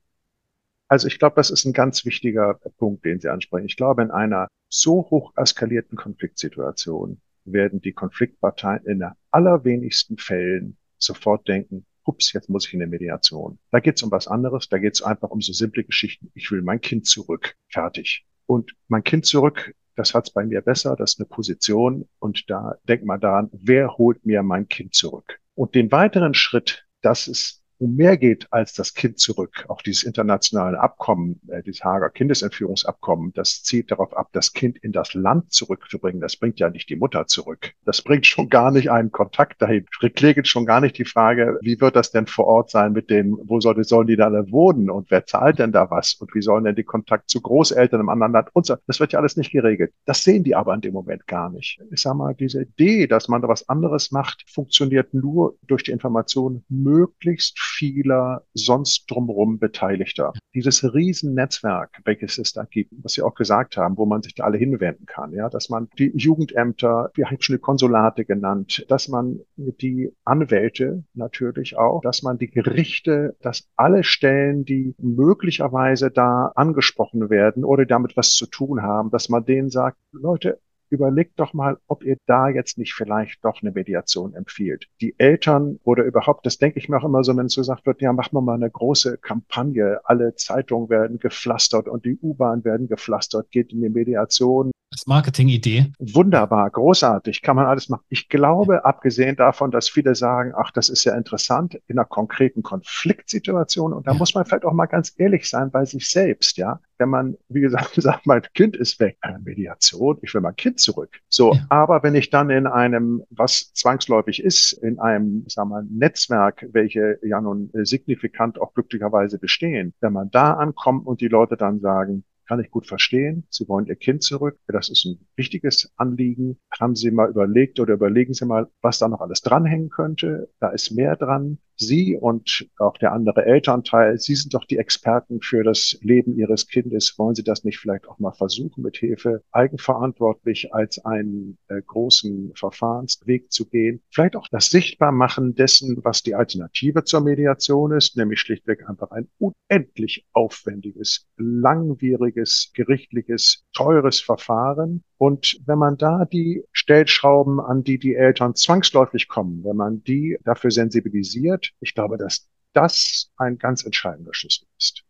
[0.87, 3.65] Also ich glaube, das ist ein ganz wichtiger Punkt, den Sie ansprechen.
[3.65, 11.47] Ich glaube, in einer so hoch eskalierten Konfliktsituation werden die Konfliktparteien in allerwenigsten Fällen sofort
[11.47, 13.59] denken, ups, jetzt muss ich in eine Mediation.
[13.71, 16.31] Da geht es um was anderes, da geht es einfach um so simple Geschichten.
[16.33, 17.55] Ich will mein Kind zurück.
[17.69, 18.25] Fertig.
[18.45, 22.07] Und mein Kind zurück, das hat's bei mir besser, das ist eine Position.
[22.19, 25.39] Und da denkt man daran, wer holt mir mein Kind zurück?
[25.55, 29.65] Und den weiteren Schritt, das ist um mehr geht als das Kind zurück.
[29.67, 34.91] Auch dieses internationale Abkommen, äh, dieses Hager Kindesentführungsabkommen, das zielt darauf ab, das Kind in
[34.91, 36.21] das Land zurückzubringen.
[36.21, 37.73] Das bringt ja nicht die Mutter zurück.
[37.85, 39.85] Das bringt schon gar nicht einen Kontakt dahin.
[40.01, 43.37] Reklägt schon gar nicht die Frage, wie wird das denn vor Ort sein mit dem,
[43.43, 46.63] wo sollte, sollen die da wohnen und wer zahlt denn da was und wie sollen
[46.63, 48.75] denn die Kontakt zu Großeltern im anderen Land und so.
[48.87, 49.93] Das wird ja alles nicht geregelt.
[50.05, 51.79] Das sehen die aber in dem Moment gar nicht.
[51.91, 55.91] Ich sag mal, diese Idee, dass man da was anderes macht, funktioniert nur durch die
[55.91, 60.33] Information möglichst vieler sonst drumherum Beteiligter.
[60.53, 64.45] Dieses Riesennetzwerk, welches es da gibt, was Sie auch gesagt haben, wo man sich da
[64.45, 69.07] alle hinwenden kann, ja, dass man die Jugendämter, wir haben schon die Konsulate genannt, dass
[69.07, 76.51] man die Anwälte natürlich auch, dass man die Gerichte, dass alle Stellen, die möglicherweise da
[76.55, 80.59] angesprochen werden oder damit was zu tun haben, dass man denen sagt, Leute,
[80.95, 84.87] überlegt doch mal, ob ihr da jetzt nicht vielleicht doch eine Mediation empfiehlt.
[85.01, 88.01] Die Eltern oder überhaupt, das denke ich mir auch immer so, wenn es gesagt wird,
[88.01, 92.87] ja, machen wir mal eine große Kampagne, alle Zeitungen werden gepflastert und die U-Bahn werden
[92.87, 95.91] gepflastert, geht in die Mediation, als Marketingidee.
[95.99, 98.03] Wunderbar, großartig, kann man alles machen.
[98.09, 102.63] Ich glaube, abgesehen davon, dass viele sagen, ach, das ist ja interessant in einer konkreten
[102.63, 103.93] Konfliktsituation.
[103.93, 104.17] Und da ja.
[104.17, 106.79] muss man vielleicht auch mal ganz ehrlich sein bei sich selbst, ja.
[106.97, 110.79] Wenn man, wie gesagt, sagt, mein Kind ist weg, eine Mediation, ich will mein Kind
[110.79, 111.19] zurück.
[111.27, 111.65] So, ja.
[111.69, 116.65] aber wenn ich dann in einem, was zwangsläufig ist, in einem, sagen wir mal, Netzwerk,
[116.71, 121.81] welche ja nun signifikant auch glücklicherweise bestehen, wenn man da ankommt und die Leute dann
[121.81, 123.45] sagen, kann ich gut verstehen.
[123.49, 124.59] Sie wollen Ihr Kind zurück.
[124.67, 126.57] Das ist ein wichtiges Anliegen.
[126.79, 130.49] Haben Sie mal überlegt oder überlegen Sie mal, was da noch alles dranhängen könnte?
[130.59, 131.59] Da ist mehr dran.
[131.77, 136.67] Sie und auch der andere Elternteil, Sie sind doch die Experten für das Leben Ihres
[136.67, 137.15] Kindes.
[137.17, 142.53] Wollen Sie das nicht vielleicht auch mal versuchen, mit Hilfe eigenverantwortlich als einen äh, großen
[142.55, 144.01] Verfahrensweg zu gehen?
[144.09, 149.27] Vielleicht auch das Sichtbarmachen dessen, was die Alternative zur Mediation ist, nämlich schlichtweg einfach ein
[149.39, 155.03] unendlich aufwendiges, langwieriges, gerichtliches, teures Verfahren.
[155.17, 160.37] Und wenn man da die Stellschrauben, an die die Eltern zwangsläufig kommen, wenn man die
[160.43, 165.03] dafür sensibilisiert, ich glaube, dass das ein ganz entscheidender Schlüssel ist.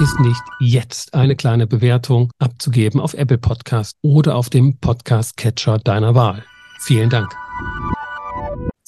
[0.00, 6.14] Vergiss nicht, jetzt eine kleine Bewertung abzugeben auf Apple Podcast oder auf dem Podcast-Catcher deiner
[6.14, 6.42] Wahl.
[6.80, 7.30] Vielen Dank.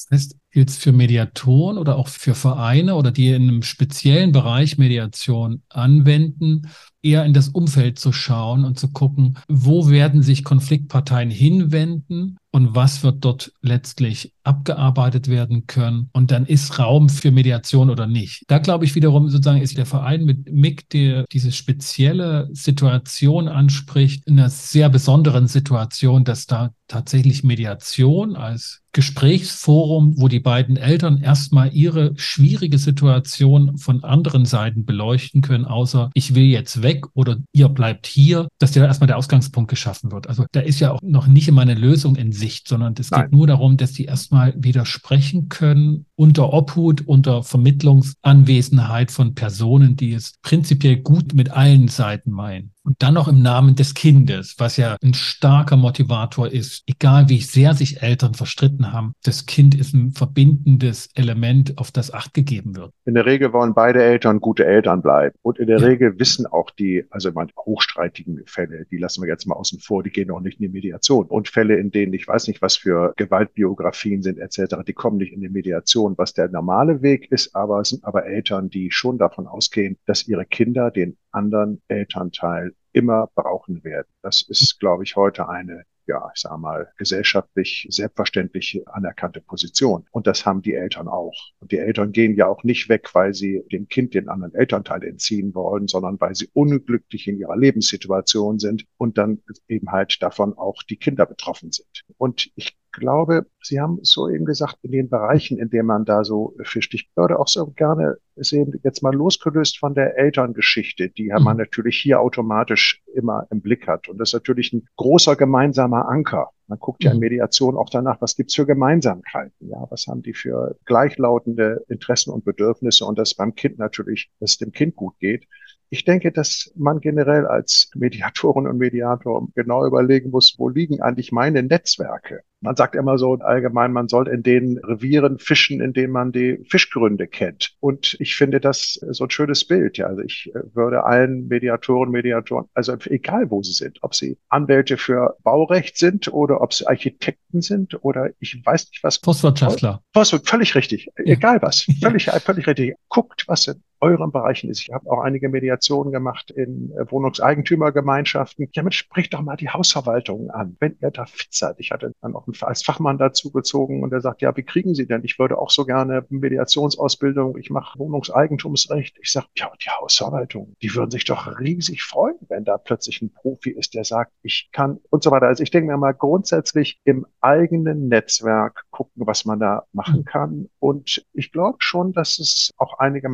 [0.09, 4.31] Das heißt, gilt es für Mediatoren oder auch für Vereine oder die in einem speziellen
[4.31, 6.69] Bereich Mediation anwenden,
[7.01, 12.75] eher in das Umfeld zu schauen und zu gucken, wo werden sich Konfliktparteien hinwenden und
[12.75, 16.09] was wird dort letztlich abgearbeitet werden können.
[16.13, 18.43] Und dann ist Raum für Mediation oder nicht.
[18.47, 24.27] Da glaube ich wiederum sozusagen ist der Verein mit MIG, der diese spezielle Situation anspricht,
[24.27, 31.19] in einer sehr besonderen Situation, dass da tatsächlich Mediation als Gesprächsforum, wo die beiden Eltern
[31.19, 37.37] erstmal ihre schwierige Situation von anderen Seiten beleuchten können, außer ich will jetzt weg oder
[37.53, 40.29] ihr bleibt hier, dass da erstmal der Ausgangspunkt geschaffen wird.
[40.29, 43.31] Also da ist ja auch noch nicht immer eine Lösung in Sicht, sondern es geht
[43.31, 50.33] nur darum, dass die erstmal widersprechen können unter Obhut, unter Vermittlungsanwesenheit von Personen, die es
[50.41, 52.73] prinzipiell gut mit allen Seiten meinen.
[52.85, 56.83] Und dann noch im Namen des Kindes, was ja ein starker Motivator ist.
[56.85, 62.13] Egal wie sehr sich Eltern verstritten haben, das Kind ist ein verbindendes Element, auf das
[62.13, 62.91] Acht gegeben wird.
[63.05, 65.35] In der Regel wollen beide Eltern gute Eltern bleiben.
[65.41, 65.87] Und in der ja.
[65.87, 70.03] Regel wissen auch die, also man hochstreitigen Fälle, die lassen wir jetzt mal außen vor,
[70.03, 71.27] die gehen auch nicht in die Mediation.
[71.27, 75.31] Und Fälle, in denen ich weiß nicht, was für Gewaltbiografien sind etc., die kommen nicht
[75.31, 79.47] in die Mediation, was der normale Weg ist, aber sind aber Eltern, die schon davon
[79.47, 84.07] ausgehen, dass ihre Kinder den anderen Elternteil immer brauchen werden.
[84.21, 90.05] Das ist, glaube ich, heute eine ja, ich sage mal, gesellschaftlich selbstverständlich anerkannte Position.
[90.11, 91.33] Und das haben die Eltern auch.
[91.59, 95.03] Und die Eltern gehen ja auch nicht weg, weil sie dem Kind den anderen Elternteil
[95.03, 100.57] entziehen wollen, sondern weil sie unglücklich in ihrer Lebenssituation sind und dann eben halt davon
[100.57, 102.03] auch die Kinder betroffen sind.
[102.17, 106.23] Und ich glaube, Sie haben so eben gesagt, in den Bereichen, in denen man da
[106.23, 106.93] so fischt.
[106.93, 111.43] Ich würde auch so gerne sehen, jetzt mal losgelöst von der Elterngeschichte, die mhm.
[111.43, 114.07] man natürlich hier automatisch immer im Blick hat.
[114.07, 116.49] Und das ist natürlich ein großer gemeinsamer Anker.
[116.67, 117.21] Man guckt ja in mhm.
[117.21, 122.45] Mediation auch danach, was gibt's für Gemeinsamkeiten, ja, was haben die für gleichlautende Interessen und
[122.45, 125.45] Bedürfnisse und das beim Kind natürlich, dass es dem Kind gut geht.
[125.93, 131.31] Ich denke, dass man generell als Mediatorin und Mediator genau überlegen muss, wo liegen eigentlich
[131.31, 132.41] meine Netzwerke?
[132.61, 136.63] Man sagt immer so allgemein, man soll in den Revieren fischen, in denen man die
[136.67, 137.75] Fischgründe kennt.
[137.79, 139.97] Und ich finde das so ein schönes Bild.
[139.97, 144.37] Ja, also ich äh, würde allen Mediatoren, Mediatoren, also egal wo sie sind, ob sie
[144.47, 149.17] Anwälte für Baurecht sind oder ob sie Architekten sind oder ich weiß nicht was.
[149.17, 150.01] Forstwirtschaftler.
[150.13, 151.11] Forstwirtschaftler, völlig richtig.
[151.17, 151.33] Ja.
[151.33, 151.85] Egal was.
[152.01, 152.95] Völlig, völlig richtig.
[153.09, 154.81] Guckt, was in euren Bereichen ist.
[154.81, 158.69] Ich habe auch einige Mediationen gemacht in äh, Wohnungseigentümergemeinschaften.
[158.75, 161.75] Damit spricht doch mal die Hausverwaltung an, wenn ihr da fit seid.
[161.79, 165.07] Ich hatte dann auch als Fachmann dazu gezogen und er sagt, ja, wie kriegen Sie
[165.07, 165.23] denn?
[165.23, 169.17] Ich würde auch so gerne Mediationsausbildung, ich mache Wohnungseigentumsrecht.
[169.21, 173.33] Ich sage, ja, die Hausverwaltung, die würden sich doch riesig freuen, wenn da plötzlich ein
[173.33, 175.47] Profi ist, der sagt, ich kann und so weiter.
[175.47, 180.25] Also ich denke mir mal grundsätzlich im eigenen Netzwerk gucken, was man da machen mhm.
[180.25, 180.69] kann.
[180.79, 183.29] Und ich glaube schon, dass es auch einige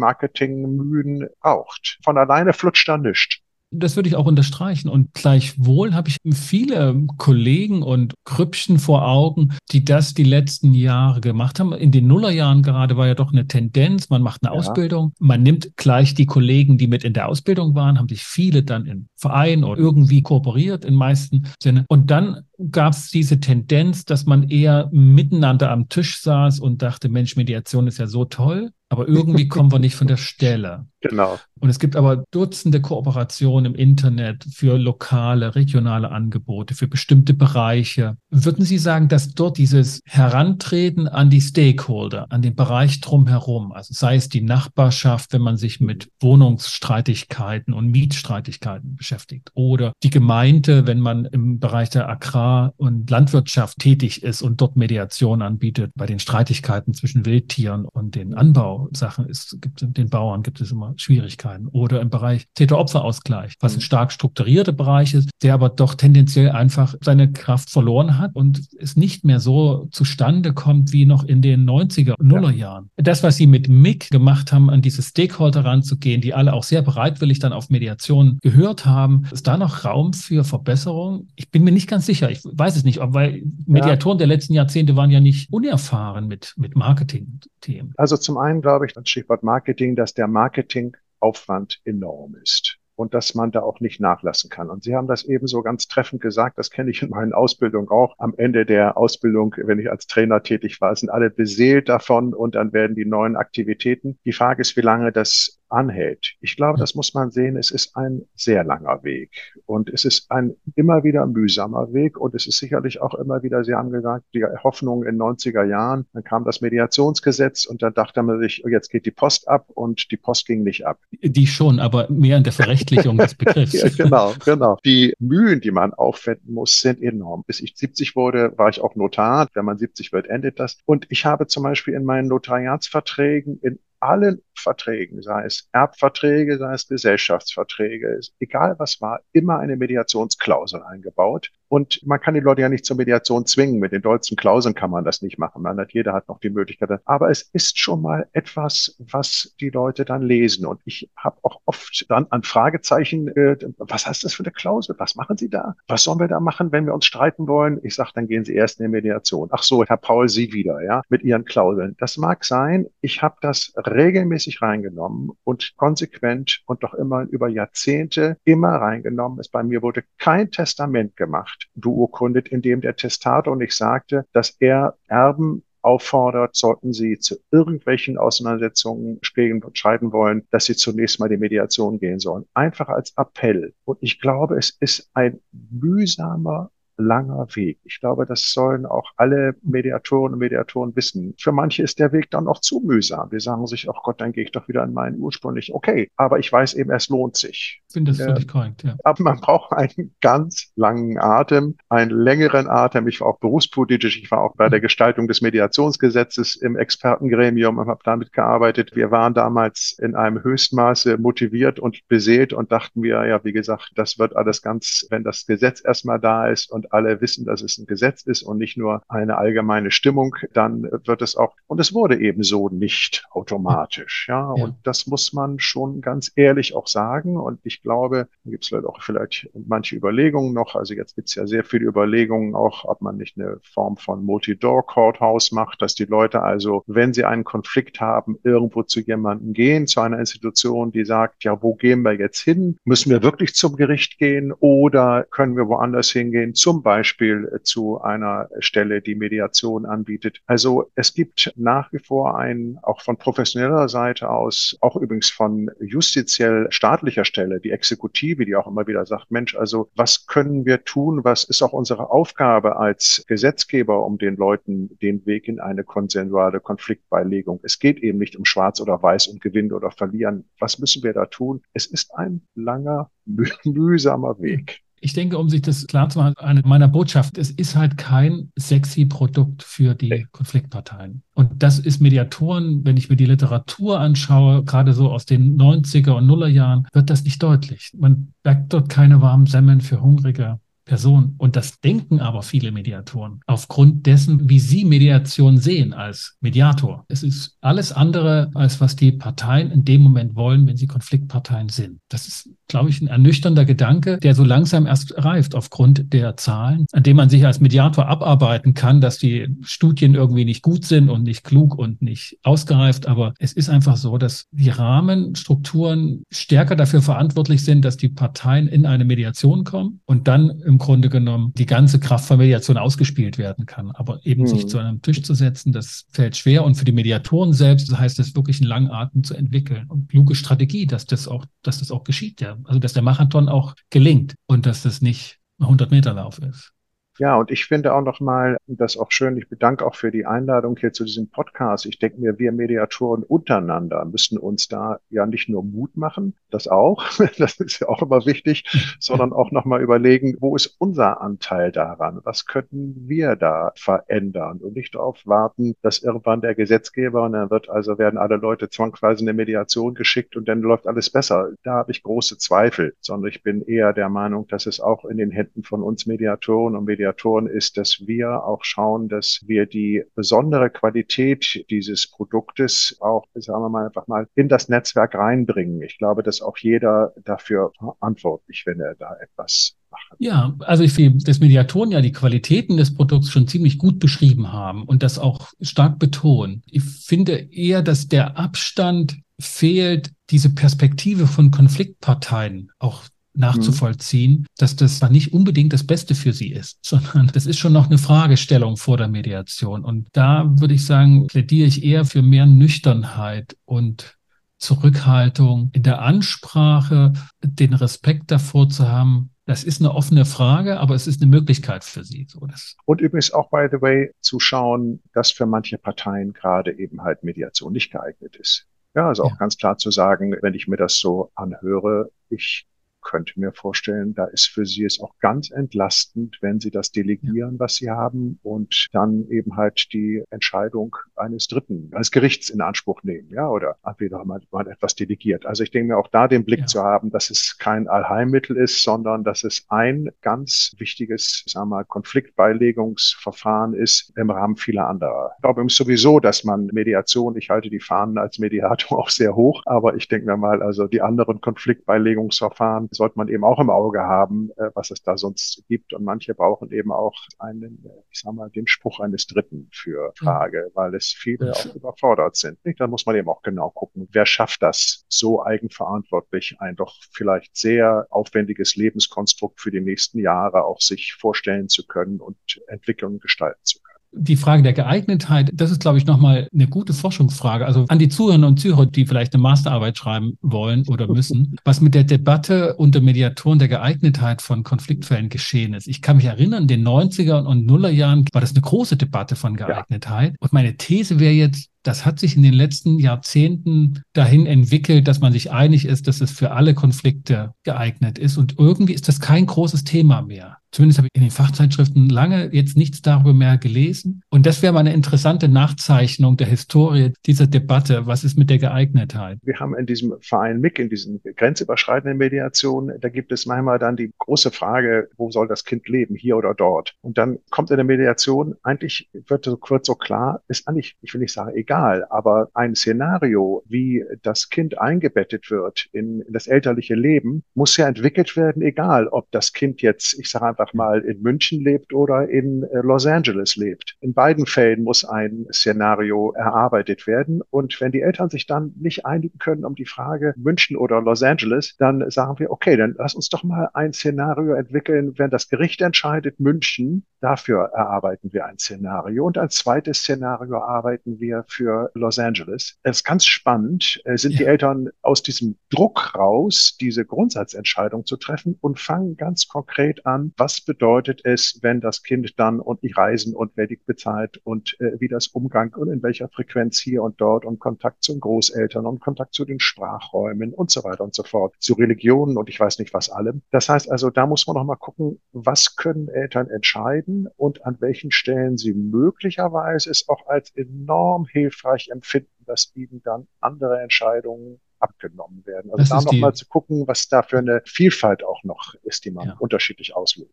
[0.62, 2.00] Marketingmühen braucht.
[2.04, 3.40] Von alleine flutscht da nichts.
[3.72, 4.90] Das würde ich auch unterstreichen.
[4.90, 11.22] Und gleichwohl habe ich viele Kollegen und Grüppchen vor Augen, die das die letzten Jahre
[11.22, 11.74] gemacht haben.
[11.74, 14.10] In den Nullerjahren gerade war ja doch eine Tendenz.
[14.10, 14.60] Man macht eine ja.
[14.60, 15.14] Ausbildung.
[15.20, 18.88] Man nimmt gleich die Kollegen, die mit in der Ausbildung waren, haben sich viele dann
[18.88, 21.86] in Verein oder irgendwie kooperiert in meisten Sinne.
[21.90, 27.08] Und dann gab es diese Tendenz, dass man eher miteinander am Tisch saß und dachte,
[27.08, 30.88] Mensch, Mediation ist ja so toll, aber irgendwie kommen wir nicht von der Stelle.
[31.02, 31.40] Genau.
[31.60, 38.18] Und es gibt aber Dutzende Kooperationen im Internet für lokale, regionale Angebote, für bestimmte Bereiche.
[38.30, 43.94] Würden Sie sagen, dass dort dieses Herantreten an die Stakeholder, an den Bereich drumherum, also
[43.94, 50.88] sei es die Nachbarschaft, wenn man sich mit Wohnungsstreitigkeiten und Mietstreitigkeiten beschäftigt, oder die Gemeinde,
[50.88, 56.06] wenn man im Bereich der Agrar- und Landwirtschaft tätig ist und dort Mediation anbietet, bei
[56.06, 58.34] den Streitigkeiten zwischen Wildtieren und den
[58.80, 61.68] Anbausachen, es gibt den Bauern gibt es immer Schwierigkeiten.
[61.68, 63.82] Oder im Bereich Täter-Opfer-Ausgleich, was ein mhm.
[63.82, 68.96] stark strukturierter Bereich ist, der aber doch tendenziell einfach seine Kraft verloren hat und es
[68.96, 72.90] nicht mehr so zustande kommt wie noch in den 90er, Nuller Jahren.
[72.98, 73.04] Ja.
[73.04, 76.82] Das, was Sie mit MIG gemacht haben, an diese Stakeholder ranzugehen, die alle auch sehr
[76.82, 81.28] bereitwillig dann auf Mediation gehört haben, ist da noch Raum für Verbesserung?
[81.36, 82.30] Ich bin mir nicht ganz sicher.
[82.30, 84.20] Ich weiß es nicht, weil Mediatoren ja.
[84.20, 87.94] der letzten Jahrzehnte waren ja nicht unerfahren mit, mit Marketing-Themen.
[87.98, 93.14] Also zum einen glaube ich, das Stichwort Marketing, dass der Marketing Marketingaufwand enorm ist und
[93.14, 94.70] dass man da auch nicht nachlassen kann.
[94.70, 98.14] Und Sie haben das ebenso ganz treffend gesagt, das kenne ich in meinen Ausbildungen auch.
[98.18, 102.56] Am Ende der Ausbildung, wenn ich als Trainer tätig war, sind alle beseelt davon und
[102.56, 104.20] dann werden die neuen Aktivitäten.
[104.26, 106.36] Die Frage ist, wie lange das anhält.
[106.42, 107.58] Ich glaube, das muss man sehen.
[107.58, 112.36] Es ist ein sehr langer Weg und es ist ein immer wieder mühsamer Weg und
[112.36, 116.24] es ist sicherlich auch immer wieder, Sie haben gesagt, die Hoffnung in 90er Jahren, dann
[116.24, 120.12] kam das Mediationsgesetz und dann dachte man sich, oh, jetzt geht die Post ab und
[120.12, 121.00] die Post ging nicht ab.
[121.22, 123.74] Die schon, aber mehr in der Verrechtlichung des Begriffs.
[123.82, 124.78] ja, genau, genau.
[124.86, 127.44] Die Mühen, die man aufwenden muss, sind enorm.
[127.46, 129.48] Bis ich 70 wurde, war ich auch Notar.
[129.54, 130.78] Wenn man 70 wird, endet das.
[130.86, 136.74] Und ich habe zum Beispiel in meinen Notariatsverträgen in allen Verträgen, sei es Erbverträge, sei
[136.74, 141.52] es Gesellschaftsverträge, egal was war, immer eine Mediationsklausel eingebaut.
[141.70, 143.80] Und man kann die Leute ja nicht zur Mediation zwingen.
[143.80, 145.62] Mit den deutschen Klauseln kann man das nicht machen.
[145.62, 146.90] Man hat, jeder hat noch die Möglichkeit.
[147.06, 150.66] Aber es ist schon mal etwas, was die Leute dann lesen.
[150.66, 154.96] Und ich habe auch oft dann an Fragezeichen, äh, was heißt das für eine Klausel?
[154.98, 155.76] Was machen Sie da?
[155.88, 157.80] Was sollen wir da machen, wenn wir uns streiten wollen?
[157.84, 159.50] Ich sage, dann gehen Sie erst in die Mediation.
[159.52, 161.96] Ach so, Herr Paul, Sie wieder, ja, mit Ihren Klauseln.
[162.00, 162.88] Das mag sein.
[163.02, 169.40] Ich habe das regelmäßig reingenommen und konsequent und doch immer über Jahrzehnte immer reingenommen.
[169.40, 174.56] Es bei mir wurde kein Testament gemacht, beurkundet, in dem der Testator nicht sagte, dass
[174.60, 179.20] er Erben auffordert, sollten sie zu irgendwelchen Auseinandersetzungen
[179.64, 182.46] entscheiden wollen, dass sie zunächst mal die Mediation gehen sollen.
[182.54, 183.74] Einfach als Appell.
[183.86, 187.80] Und ich glaube, es ist ein mühsamer langer Weg.
[187.84, 191.34] Ich glaube, das sollen auch alle Mediatoren und Mediatoren wissen.
[191.40, 193.30] Für manche ist der Weg dann noch zu mühsam.
[193.30, 195.74] Die sagen sich, ach Gott, dann gehe ich doch wieder in meinen ursprünglich.
[195.74, 197.82] Okay, aber ich weiß eben, es lohnt sich.
[197.88, 198.96] Ich finde das völlig korrekt, ja.
[199.04, 203.08] Aber man braucht einen ganz langen Atem, einen längeren Atem.
[203.08, 204.22] Ich war auch berufspolitisch.
[204.22, 208.96] Ich war auch bei der Gestaltung des Mediationsgesetzes im Expertengremium und habe damit gearbeitet.
[208.96, 213.92] Wir waren damals in einem Höchstmaße motiviert und beseelt und dachten wir, ja, wie gesagt,
[213.96, 217.62] das wird alles ganz, wenn das Gesetz erstmal da ist und und alle wissen, dass
[217.62, 221.80] es ein Gesetz ist und nicht nur eine allgemeine Stimmung, dann wird es auch, und
[221.80, 224.28] es wurde eben so nicht automatisch.
[224.30, 224.64] Ja, ja.
[224.64, 227.38] und das muss man schon ganz ehrlich auch sagen.
[227.38, 230.76] Und ich glaube, da gibt es vielleicht auch vielleicht manche Überlegungen noch.
[230.76, 234.24] Also jetzt gibt es ja sehr viele Überlegungen auch, ob man nicht eine Form von
[234.24, 239.88] Multi-Door-Courthouse macht, dass die Leute also, wenn sie einen Konflikt haben, irgendwo zu jemandem gehen,
[239.88, 242.78] zu einer Institution, die sagt, ja, wo gehen wir jetzt hin?
[242.84, 246.56] Müssen wir wirklich zum Gericht gehen oder können wir woanders hingehen?
[246.56, 250.42] Zum Beispiel zu einer Stelle, die Mediation anbietet.
[250.46, 255.70] Also es gibt nach wie vor ein, auch von professioneller Seite aus, auch übrigens von
[255.80, 260.84] justiziell staatlicher Stelle, die Exekutive, die auch immer wieder sagt, Mensch, also was können wir
[260.84, 261.24] tun?
[261.24, 266.60] Was ist auch unsere Aufgabe als Gesetzgeber, um den Leuten den Weg in eine konsensuale
[266.60, 267.60] Konfliktbeilegung?
[267.64, 270.46] Es geht eben nicht um Schwarz oder Weiß, um Gewinnen oder Verlieren.
[270.60, 271.62] Was müssen wir da tun?
[271.74, 274.82] Es ist ein langer, mühsamer Weg.
[275.02, 278.52] Ich denke, um sich das klar zu machen, eine meiner Botschaft, es ist halt kein
[278.58, 281.24] sexy Produkt für die Konfliktparteien.
[281.34, 286.12] Und das ist Mediatoren, wenn ich mir die Literatur anschaue, gerade so aus den 90er
[286.12, 287.92] und Nuller Jahren, wird das nicht deutlich.
[287.98, 290.60] Man merkt dort keine warmen Semmeln für Hungrige
[290.90, 291.36] Person.
[291.38, 297.06] Und das denken aber viele Mediatoren aufgrund dessen, wie sie Mediation sehen als Mediator.
[297.10, 301.70] Es ist alles andere, als was die Parteien in dem Moment wollen, wenn sie Konfliktparteien
[301.70, 302.00] sind.
[302.10, 306.88] Das ist, glaube ich, ein ernüchternder Gedanke, der so langsam erst reift aufgrund der Zahlen,
[306.92, 311.10] an dem man sich als Mediator abarbeiten kann, dass die Studien irgendwie nicht gut sind
[311.10, 313.06] und nicht klug und nicht ausgereift.
[313.06, 318.68] Aber es ist einfach so, dass die Rahmenstrukturen stärker dafür verantwortlich sind, dass die Parteien
[318.68, 323.38] in eine Mediation kommen und dann im Grunde genommen die ganze Kraft von Mediation ausgespielt
[323.38, 323.92] werden kann.
[323.92, 324.48] Aber eben mhm.
[324.48, 326.64] sich zu einem Tisch zu setzen, das fällt schwer.
[326.64, 330.10] Und für die Mediatoren selbst das heißt es wirklich einen langen Atem zu entwickeln und
[330.10, 332.58] kluge Strategie, dass das auch, dass das auch geschieht, ja.
[332.64, 336.72] Also, dass der Marathon auch gelingt und dass das nicht ein 100 Meter Lauf ist.
[337.20, 339.36] Ja, und ich finde auch nochmal das auch schön.
[339.36, 341.86] Ich bedanke auch für die Einladung hier zu diesem Podcast.
[341.86, 346.70] Ich denke mir, wir Mediatoren untereinander müssen uns da ja nicht nur Mut machen, das
[346.70, 347.04] auch,
[347.38, 348.64] das ist ja auch immer wichtig,
[349.02, 352.22] sondern auch nochmal überlegen, wo ist unser Anteil daran?
[352.24, 357.50] Was könnten wir da verändern und nicht darauf warten, dass irgendwann der Gesetzgeber und dann
[357.50, 361.50] wird also werden alle Leute zwangsweise in eine Mediation geschickt und dann läuft alles besser.
[361.64, 365.18] Da habe ich große Zweifel, sondern ich bin eher der Meinung, dass es auch in
[365.18, 369.66] den Händen von uns Mediatoren und Mediatoren Mediatoren ist, dass wir auch schauen, dass wir
[369.66, 375.82] die besondere Qualität dieses Produktes auch, sagen wir mal, einfach mal in das Netzwerk reinbringen.
[375.82, 379.76] Ich glaube, dass auch jeder dafür verantwortlich, wenn er da etwas.
[380.20, 384.54] Ja, also ich finde, dass Mediatoren ja die Qualitäten des Produkts schon ziemlich gut beschrieben
[384.54, 386.62] haben und das auch stark betonen.
[386.68, 393.06] Ich finde eher, dass der Abstand fehlt, diese Perspektive von Konfliktparteien auch
[393.40, 394.46] nachzuvollziehen, mhm.
[394.58, 397.98] dass das nicht unbedingt das Beste für sie ist, sondern das ist schon noch eine
[397.98, 399.84] Fragestellung vor der Mediation.
[399.84, 404.16] Und da würde ich sagen, plädiere ich eher für mehr Nüchternheit und
[404.58, 410.94] Zurückhaltung in der Ansprache, den Respekt davor zu haben, das ist eine offene Frage, aber
[410.94, 412.28] es ist eine Möglichkeit für Sie.
[412.30, 416.78] So, das und übrigens auch, by the way, zu schauen, dass für manche Parteien gerade
[416.78, 418.68] eben halt Mediation nicht geeignet ist.
[418.94, 419.38] Ja, also auch ja.
[419.38, 422.68] ganz klar zu sagen, wenn ich mir das so anhöre, ich
[423.02, 427.60] könnte mir vorstellen, da ist für Sie es auch ganz entlastend, wenn Sie das delegieren,
[427.60, 433.04] was Sie haben und dann eben halt die Entscheidung eines Dritten, eines Gerichts in Anspruch
[433.04, 435.46] nehmen, ja, oder entweder man, man etwas delegiert.
[435.46, 436.66] Also ich denke mir auch da den Blick ja.
[436.66, 441.78] zu haben, dass es kein Allheilmittel ist, sondern dass es ein ganz wichtiges, sagen wir
[441.78, 445.32] mal, Konfliktbeilegungsverfahren ist im Rahmen vieler anderer.
[445.38, 449.64] Ich glaube sowieso, dass man Mediation, ich halte die Fahnen als Mediator auch sehr hoch,
[449.66, 454.02] aber ich denke mir mal, also die anderen Konfliktbeilegungsverfahren sollte man eben auch im Auge
[454.02, 455.94] haben, äh, was es da sonst gibt.
[455.94, 460.12] Und manche brauchen eben auch einen, äh, ich sag mal, den Spruch eines Dritten für
[460.16, 462.60] Frage, weil es viele auch überfordert sind.
[462.78, 467.56] Da muss man eben auch genau gucken, wer schafft das so eigenverantwortlich, ein doch vielleicht
[467.56, 472.38] sehr aufwendiges Lebenskonstrukt für die nächsten Jahre auch sich vorstellen zu können und
[472.68, 473.89] Entwicklungen gestalten zu können.
[474.12, 477.66] Die Frage der Geeignetheit, das ist, glaube ich, nochmal eine gute Forschungsfrage.
[477.66, 481.82] Also an die Zuhörer und Zuhörer, die vielleicht eine Masterarbeit schreiben wollen oder müssen, was
[481.82, 485.88] mit der Debatte unter Mediatoren der Geeignetheit von Konfliktfällen geschehen ist.
[485.88, 489.56] Ich kann mich erinnern, in den 90er und Nullerjahren war das eine große Debatte von
[489.56, 490.32] Geeignetheit.
[490.32, 490.38] Ja.
[490.40, 495.20] Und meine These wäre jetzt, das hat sich in den letzten Jahrzehnten dahin entwickelt, dass
[495.20, 498.38] man sich einig ist, dass es für alle Konflikte geeignet ist.
[498.38, 500.59] Und irgendwie ist das kein großes Thema mehr.
[500.72, 504.22] Zumindest habe ich in den Fachzeitschriften lange jetzt nichts darüber mehr gelesen.
[504.30, 508.06] Und das wäre mal eine interessante Nachzeichnung der Historie dieser Debatte.
[508.06, 509.40] Was ist mit der Geeignetheit?
[509.44, 513.96] Wir haben in diesem Verein MIG, in diesen grenzüberschreitenden Mediationen, da gibt es manchmal dann
[513.96, 516.96] die große Frage, wo soll das Kind leben, hier oder dort?
[517.02, 521.14] Und dann kommt in der Mediation, eigentlich wird so kurz so klar, ist eigentlich, ich
[521.14, 526.48] will nicht sagen egal, aber ein Szenario, wie das Kind eingebettet wird in, in das
[526.48, 531.02] elterliche Leben, muss ja entwickelt werden, egal ob das Kind jetzt, ich sage einfach mal
[531.02, 533.96] in München lebt oder in äh, Los Angeles lebt.
[534.02, 537.42] In beiden Fällen muss ein Szenario erarbeitet werden.
[537.50, 541.24] Und wenn die Eltern sich dann nicht einigen können um die Frage München oder Los
[541.24, 545.50] Angeles, dann sagen wir, okay, dann lass uns doch mal ein Szenario entwickeln, wenn das
[545.50, 549.26] Gericht entscheidet München, dafür erarbeiten wir ein Szenario.
[549.26, 552.78] Und ein zweites Szenario arbeiten wir für Los Angeles.
[552.84, 554.38] Es ist ganz spannend, äh, sind ja.
[554.40, 560.34] die Eltern aus diesem Druck raus, diese Grundsatzentscheidung zu treffen und fangen ganz konkret an,
[560.38, 564.38] was was bedeutet es, wenn das Kind dann und die Reisen und wer die bezahlt
[564.44, 568.14] und äh, wie das Umgang und in welcher Frequenz hier und dort und Kontakt zu
[568.14, 572.36] den Großeltern und Kontakt zu den Sprachräumen und so weiter und so fort, zu Religionen
[572.36, 573.44] und ich weiß nicht was allem.
[573.52, 577.78] Das heißt also, da muss man noch mal gucken, was können Eltern entscheiden und an
[577.80, 584.60] welchen Stellen sie möglicherweise es auch als enorm hilfreich empfinden, dass ihnen dann andere Entscheidungen
[584.80, 585.72] abgenommen werden.
[585.72, 589.12] Also das da nochmal zu gucken, was da für eine Vielfalt auch noch ist, die
[589.12, 589.36] man ja.
[589.40, 590.30] unterschiedlich kann.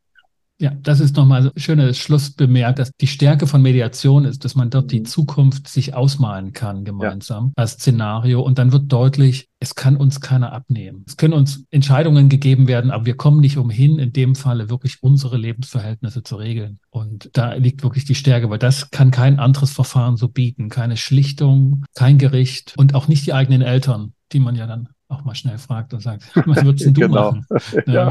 [0.58, 4.70] Ja, das ist nochmal ein schönes Schlussbemerkt, dass die Stärke von Mediation ist, dass man
[4.70, 5.04] dort die mhm.
[5.04, 7.52] Zukunft sich ausmalen kann gemeinsam ja.
[7.56, 11.04] als Szenario und dann wird deutlich, es kann uns keiner abnehmen.
[11.06, 15.02] Es können uns Entscheidungen gegeben werden, aber wir kommen nicht umhin, in dem Falle wirklich
[15.02, 16.78] unsere Lebensverhältnisse zu regeln.
[16.88, 20.70] Und da liegt wirklich die Stärke, weil das kann kein anderes Verfahren so bieten.
[20.70, 25.24] Keine Schlichtung, kein Gericht und auch nicht die eigenen Eltern die man ja dann auch
[25.24, 27.32] mal schnell fragt und sagt, was würdest du genau.
[27.32, 27.46] machen?
[27.86, 28.10] ja.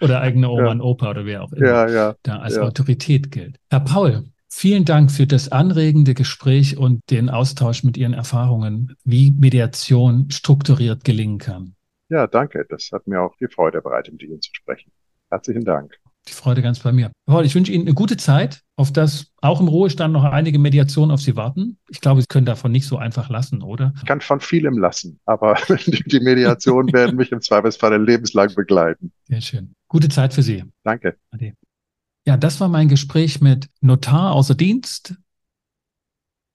[0.00, 0.70] oder eigene Oma ja.
[0.70, 3.56] und Opa oder wer auch immer ja, ja, da als Autorität gilt.
[3.70, 9.30] Herr Paul, vielen Dank für das anregende Gespräch und den Austausch mit Ihren Erfahrungen, wie
[9.30, 11.74] Mediation strukturiert gelingen kann.
[12.08, 12.64] Ja, danke.
[12.68, 14.92] Das hat mir auch die Freude bereitet, mit Ihnen zu sprechen.
[15.28, 15.98] Herzlichen Dank
[16.28, 17.12] die Freude ganz bei mir.
[17.26, 21.10] Paul, ich wünsche Ihnen eine gute Zeit, auf das auch im Ruhestand noch einige Mediationen
[21.10, 21.78] auf Sie warten.
[21.88, 23.92] Ich glaube, Sie können davon nicht so einfach lassen, oder?
[23.96, 25.54] Ich kann von vielem lassen, aber
[25.86, 29.12] die Mediationen werden mich im Zweifelsfall lebenslang begleiten.
[29.24, 29.74] Sehr schön.
[29.88, 30.64] Gute Zeit für Sie.
[30.82, 31.16] Danke.
[31.30, 31.54] Ade.
[32.26, 35.14] Ja, das war mein Gespräch mit Notar außer Dienst,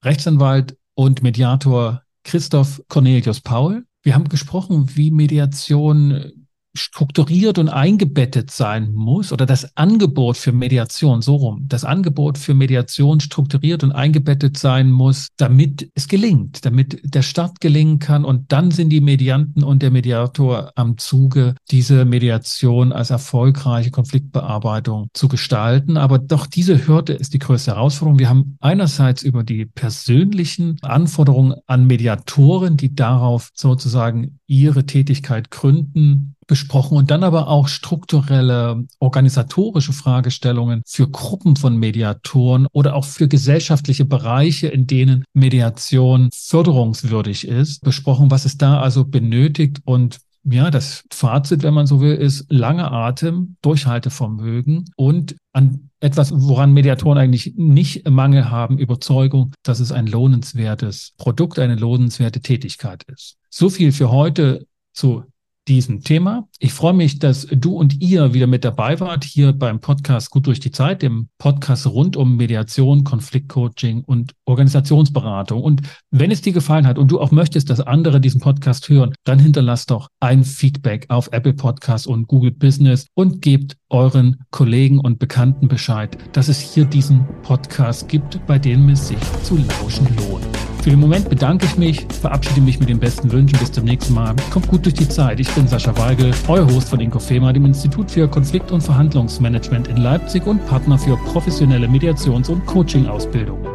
[0.04, 3.84] Rechtsanwalt und Mediator Christoph Cornelius Paul.
[4.02, 6.41] Wir haben gesprochen, wie Mediation
[6.74, 12.54] strukturiert und eingebettet sein muss oder das Angebot für Mediation, so rum, das Angebot für
[12.54, 18.52] Mediation strukturiert und eingebettet sein muss, damit es gelingt, damit der Start gelingen kann und
[18.52, 25.28] dann sind die Medianten und der Mediator am Zuge, diese Mediation als erfolgreiche Konfliktbearbeitung zu
[25.28, 25.96] gestalten.
[25.96, 28.18] Aber doch diese Hürde ist die größte Herausforderung.
[28.18, 36.34] Wir haben einerseits über die persönlichen Anforderungen an Mediatoren, die darauf sozusagen ihre Tätigkeit gründen,
[36.46, 43.28] besprochen und dann aber auch strukturelle, organisatorische Fragestellungen für Gruppen von Mediatoren oder auch für
[43.28, 50.70] gesellschaftliche Bereiche, in denen Mediation förderungswürdig ist, besprochen, was es da also benötigt und ja,
[50.70, 57.18] das Fazit, wenn man so will, ist lange Atem, Durchhaltevermögen und an etwas, woran Mediatoren
[57.18, 63.36] eigentlich nicht Mangel haben, Überzeugung, dass es ein lohnenswertes Produkt, eine lohnenswerte Tätigkeit ist.
[63.50, 65.24] So viel für heute zu
[65.68, 66.48] diesem Thema.
[66.58, 70.46] Ich freue mich, dass du und ihr wieder mit dabei wart hier beim Podcast Gut
[70.46, 75.62] durch die Zeit, dem Podcast rund um Mediation, Konfliktcoaching und Organisationsberatung.
[75.62, 79.14] Und wenn es dir gefallen hat und du auch möchtest, dass andere diesen Podcast hören,
[79.24, 84.98] dann hinterlass doch ein Feedback auf Apple Podcasts und Google Business und gebt euren Kollegen
[84.98, 90.06] und Bekannten Bescheid, dass es hier diesen Podcast gibt, bei dem es sich zu lauschen
[90.16, 90.61] lohnt.
[90.82, 93.56] Für den Moment bedanke ich mich, verabschiede mich mit den besten Wünschen.
[93.60, 94.34] Bis zum nächsten Mal.
[94.50, 95.38] Kommt gut durch die Zeit.
[95.38, 99.98] Ich bin Sascha Weigel, euer Host von Inkofema, dem Institut für Konflikt- und Verhandlungsmanagement in
[99.98, 103.71] Leipzig und Partner für professionelle Mediations- und Coaching-Ausbildung.